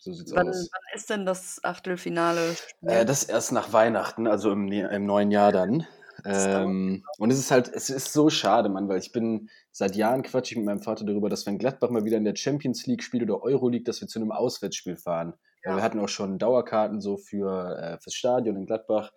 so 0.00 0.12
sieht's 0.12 0.34
Wann, 0.34 0.50
aus. 0.50 0.68
wann 0.70 0.98
ist 0.98 1.08
denn 1.08 1.24
das 1.24 1.60
Achtelfinale? 1.64 2.56
Äh, 2.82 3.06
das 3.06 3.24
erst 3.24 3.52
nach 3.52 3.72
Weihnachten, 3.72 4.26
also 4.26 4.52
im, 4.52 4.70
im 4.70 5.06
neuen 5.06 5.30
Jahr 5.30 5.50
dann. 5.50 5.86
Ähm, 6.24 7.04
und 7.18 7.30
es 7.30 7.38
ist 7.38 7.50
halt, 7.50 7.68
es 7.72 7.90
ist 7.90 8.12
so 8.12 8.30
schade, 8.30 8.68
Mann, 8.70 8.88
weil 8.88 8.98
ich 8.98 9.12
bin 9.12 9.50
seit 9.72 9.94
Jahren 9.96 10.22
quatsch 10.22 10.52
ich 10.52 10.56
mit 10.56 10.66
meinem 10.66 10.82
Vater 10.82 11.04
darüber, 11.04 11.28
dass 11.28 11.46
wenn 11.46 11.58
Gladbach 11.58 11.90
mal 11.90 12.04
wieder 12.04 12.16
in 12.16 12.24
der 12.24 12.36
Champions 12.36 12.86
League 12.86 13.02
spielt 13.02 13.22
oder 13.24 13.42
Euroleague, 13.42 13.84
dass 13.84 14.00
wir 14.00 14.08
zu 14.08 14.18
einem 14.18 14.32
Auswärtsspiel 14.32 14.96
fahren. 14.96 15.34
Weil 15.64 15.74
Ja. 15.74 15.76
wir 15.76 15.82
hatten 15.82 16.00
auch 16.00 16.08
schon 16.08 16.38
Dauerkarten 16.38 17.00
so 17.00 17.16
für 17.18 17.76
äh, 17.78 17.98
fürs 18.00 18.14
Stadion 18.14 18.56
in 18.56 18.66
Gladbach. 18.66 19.12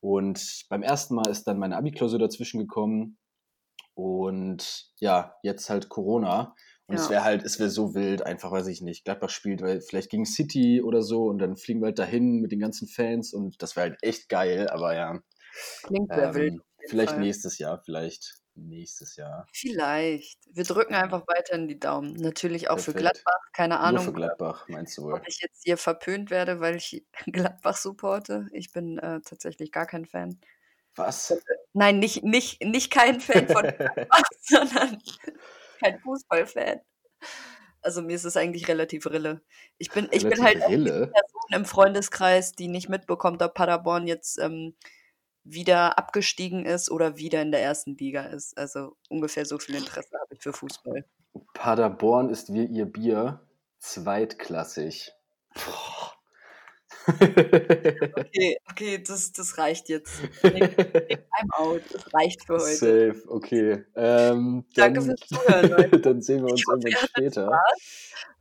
Und 0.00 0.64
beim 0.68 0.82
ersten 0.82 1.14
Mal 1.14 1.30
ist 1.30 1.44
dann 1.44 1.58
meine 1.58 1.76
Abi-Klausur 1.76 2.18
dazwischen 2.18 2.60
gekommen. 2.60 3.18
Und 3.94 4.90
ja, 5.00 5.36
jetzt 5.42 5.70
halt 5.70 5.88
Corona. 5.88 6.54
Und 6.86 6.96
es 6.96 7.04
Ja. 7.04 7.10
wäre 7.10 7.24
halt, 7.24 7.44
es 7.44 7.58
wäre 7.58 7.70
so 7.70 7.94
wild, 7.94 8.22
einfach 8.24 8.52
weiß 8.52 8.66
ich 8.68 8.82
nicht. 8.82 9.04
Gladbach 9.04 9.30
spielt, 9.30 9.62
weil 9.62 9.80
vielleicht 9.80 10.10
gegen 10.10 10.26
City 10.26 10.82
oder 10.82 11.02
so 11.02 11.24
und 11.26 11.38
dann 11.38 11.56
fliegen 11.56 11.80
wir 11.80 11.86
halt 11.86 11.98
dahin 11.98 12.40
mit 12.40 12.52
den 12.52 12.60
ganzen 12.60 12.86
Fans 12.88 13.32
und 13.34 13.60
das 13.62 13.74
wäre 13.76 13.90
halt 13.90 13.98
echt 14.02 14.28
geil, 14.28 14.68
aber 14.68 14.94
ja. 14.94 15.20
Klingt 15.82 16.12
sehr 16.12 16.34
wild. 16.34 16.52
Ähm, 16.52 16.62
jeden 16.78 16.90
vielleicht 16.90 17.12
Fall. 17.12 17.20
nächstes 17.20 17.58
Jahr, 17.58 17.82
vielleicht 17.84 18.40
nächstes 18.56 19.16
Jahr. 19.16 19.46
Vielleicht. 19.52 20.38
Wir 20.52 20.64
drücken 20.64 20.94
einfach 20.94 21.22
weiterhin 21.26 21.68
die 21.68 21.78
Daumen. 21.78 22.14
Natürlich 22.14 22.70
auch 22.70 22.78
für 22.78 22.92
Perfekt. 22.92 23.22
Gladbach. 23.22 23.40
Keine 23.52 23.74
Nur 23.74 23.82
Ahnung, 23.82 24.04
für 24.04 24.12
Gladbach, 24.12 24.68
meinst 24.68 24.96
du 24.98 25.02
wohl? 25.02 25.14
ob 25.14 25.28
ich 25.28 25.40
jetzt 25.40 25.62
hier 25.64 25.76
verpönt 25.76 26.30
werde, 26.30 26.60
weil 26.60 26.76
ich 26.76 27.04
Gladbach 27.26 27.76
supporte. 27.76 28.46
Ich 28.52 28.72
bin 28.72 28.98
äh, 28.98 29.20
tatsächlich 29.20 29.72
gar 29.72 29.86
kein 29.86 30.06
Fan. 30.06 30.40
Was? 30.94 31.36
Nein, 31.74 31.98
nicht, 31.98 32.24
nicht, 32.24 32.62
nicht 32.62 32.90
kein 32.90 33.20
Fan 33.20 33.48
von 33.48 33.62
Gladbach, 33.76 34.22
sondern 34.40 34.98
kein 35.78 36.00
Fußballfan. 36.00 36.80
Also 37.82 38.02
mir 38.02 38.16
ist 38.16 38.24
es 38.24 38.36
eigentlich 38.36 38.66
relativ 38.66 39.06
rille. 39.06 39.42
Ich 39.78 39.90
bin, 39.90 40.08
ich 40.10 40.24
bin 40.24 40.32
Relativ 40.32 40.62
halt 40.62 40.70
Rille? 40.70 41.06
Person 41.12 41.52
im 41.52 41.64
Freundeskreis, 41.64 42.52
die 42.52 42.66
nicht 42.66 42.88
mitbekommt, 42.88 43.42
ob 43.42 43.54
Paderborn 43.54 44.08
jetzt 44.08 44.38
ähm, 44.38 44.74
wieder 45.48 45.98
abgestiegen 45.98 46.66
ist 46.66 46.90
oder 46.90 47.16
wieder 47.16 47.40
in 47.40 47.52
der 47.52 47.62
ersten 47.62 47.96
Liga 47.96 48.22
ist. 48.22 48.58
Also 48.58 48.96
ungefähr 49.08 49.46
so 49.46 49.58
viel 49.58 49.76
Interesse 49.76 50.18
habe 50.20 50.34
ich 50.34 50.42
für 50.42 50.52
Fußball. 50.52 51.04
Paderborn 51.54 52.30
ist 52.30 52.52
wie 52.52 52.64
ihr 52.64 52.86
Bier 52.86 53.40
zweitklassig. 53.78 55.12
Okay, 57.08 58.56
okay, 58.68 59.02
das, 59.06 59.30
das 59.32 59.58
reicht 59.58 59.88
jetzt. 59.88 60.12
I'm 60.42 61.50
out. 61.52 61.82
Das 61.92 62.12
reicht 62.12 62.44
für 62.44 62.54
heute. 62.54 63.14
Safe, 63.14 63.22
okay. 63.28 63.84
Ähm, 63.94 64.64
Danke 64.74 65.00
dann, 65.00 65.04
fürs 65.04 65.20
Zuhören, 65.20 65.70
Leute. 65.70 66.00
dann 66.00 66.20
sehen 66.20 66.44
wir 66.44 66.50
uns 66.50 66.64
irgendwann 66.68 67.08
später. 67.08 67.62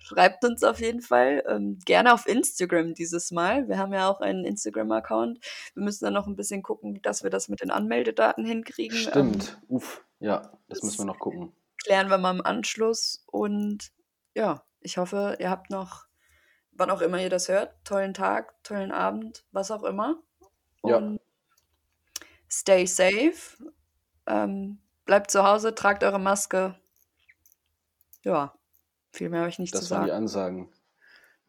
Schreibt 0.07 0.45
uns 0.45 0.63
auf 0.63 0.79
jeden 0.79 1.01
Fall 1.01 1.43
ähm, 1.47 1.79
gerne 1.83 2.13
auf 2.13 2.27
Instagram 2.27 2.93
dieses 2.93 3.31
Mal. 3.31 3.67
Wir 3.67 3.79
haben 3.79 3.91
ja 3.91 4.07
auch 4.07 4.21
einen 4.21 4.45
Instagram-Account. 4.45 5.39
Wir 5.73 5.83
müssen 5.83 6.05
dann 6.05 6.13
noch 6.13 6.27
ein 6.27 6.35
bisschen 6.35 6.61
gucken, 6.61 7.01
dass 7.01 7.23
wir 7.23 7.31
das 7.31 7.49
mit 7.49 7.61
den 7.61 7.71
Anmeldedaten 7.71 8.45
hinkriegen. 8.45 8.95
Ähm, 8.97 9.01
Stimmt. 9.01 9.61
Uff, 9.67 10.05
ja, 10.19 10.41
das 10.67 10.79
das- 10.79 10.83
müssen 10.83 10.99
wir 10.99 11.05
noch 11.05 11.17
gucken. 11.17 11.53
klären 11.83 12.09
wir 12.09 12.19
mal 12.19 12.35
im 12.35 12.45
Anschluss. 12.45 13.23
Und 13.25 13.91
ja, 14.35 14.63
ich 14.79 14.97
hoffe, 14.99 15.37
ihr 15.39 15.49
habt 15.49 15.71
noch, 15.71 16.05
wann 16.71 16.91
auch 16.91 17.01
immer 17.01 17.19
ihr 17.19 17.31
das 17.31 17.49
hört, 17.49 17.73
tollen 17.83 18.13
Tag, 18.13 18.63
tollen 18.63 18.91
Abend, 18.91 19.43
was 19.51 19.71
auch 19.71 19.83
immer. 19.83 20.21
Ja. 20.83 20.97
Und 20.97 21.19
stay 22.47 22.85
safe. 22.85 23.57
Ähm, 24.27 24.77
bleibt 25.05 25.31
zu 25.31 25.43
Hause, 25.43 25.73
tragt 25.73 26.03
eure 26.03 26.19
Maske. 26.19 26.75
Ja, 28.23 28.53
viel 29.15 29.29
mehr 29.29 29.39
habe 29.41 29.49
ich 29.49 29.59
nicht 29.59 29.73
das 29.73 29.81
zu 29.81 29.87
sagen. 29.87 30.07
Das 30.07 30.11
waren 30.11 30.17
die 30.17 30.23
Ansagen. 30.23 30.69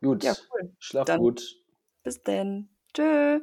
Gut, 0.00 0.22
ja, 0.22 0.35
cool. 0.52 0.72
schlaf 0.79 1.05
Dann 1.07 1.18
gut. 1.18 1.57
Bis 2.05 2.22
denn. 2.22 2.68
Tschö. 2.94 3.40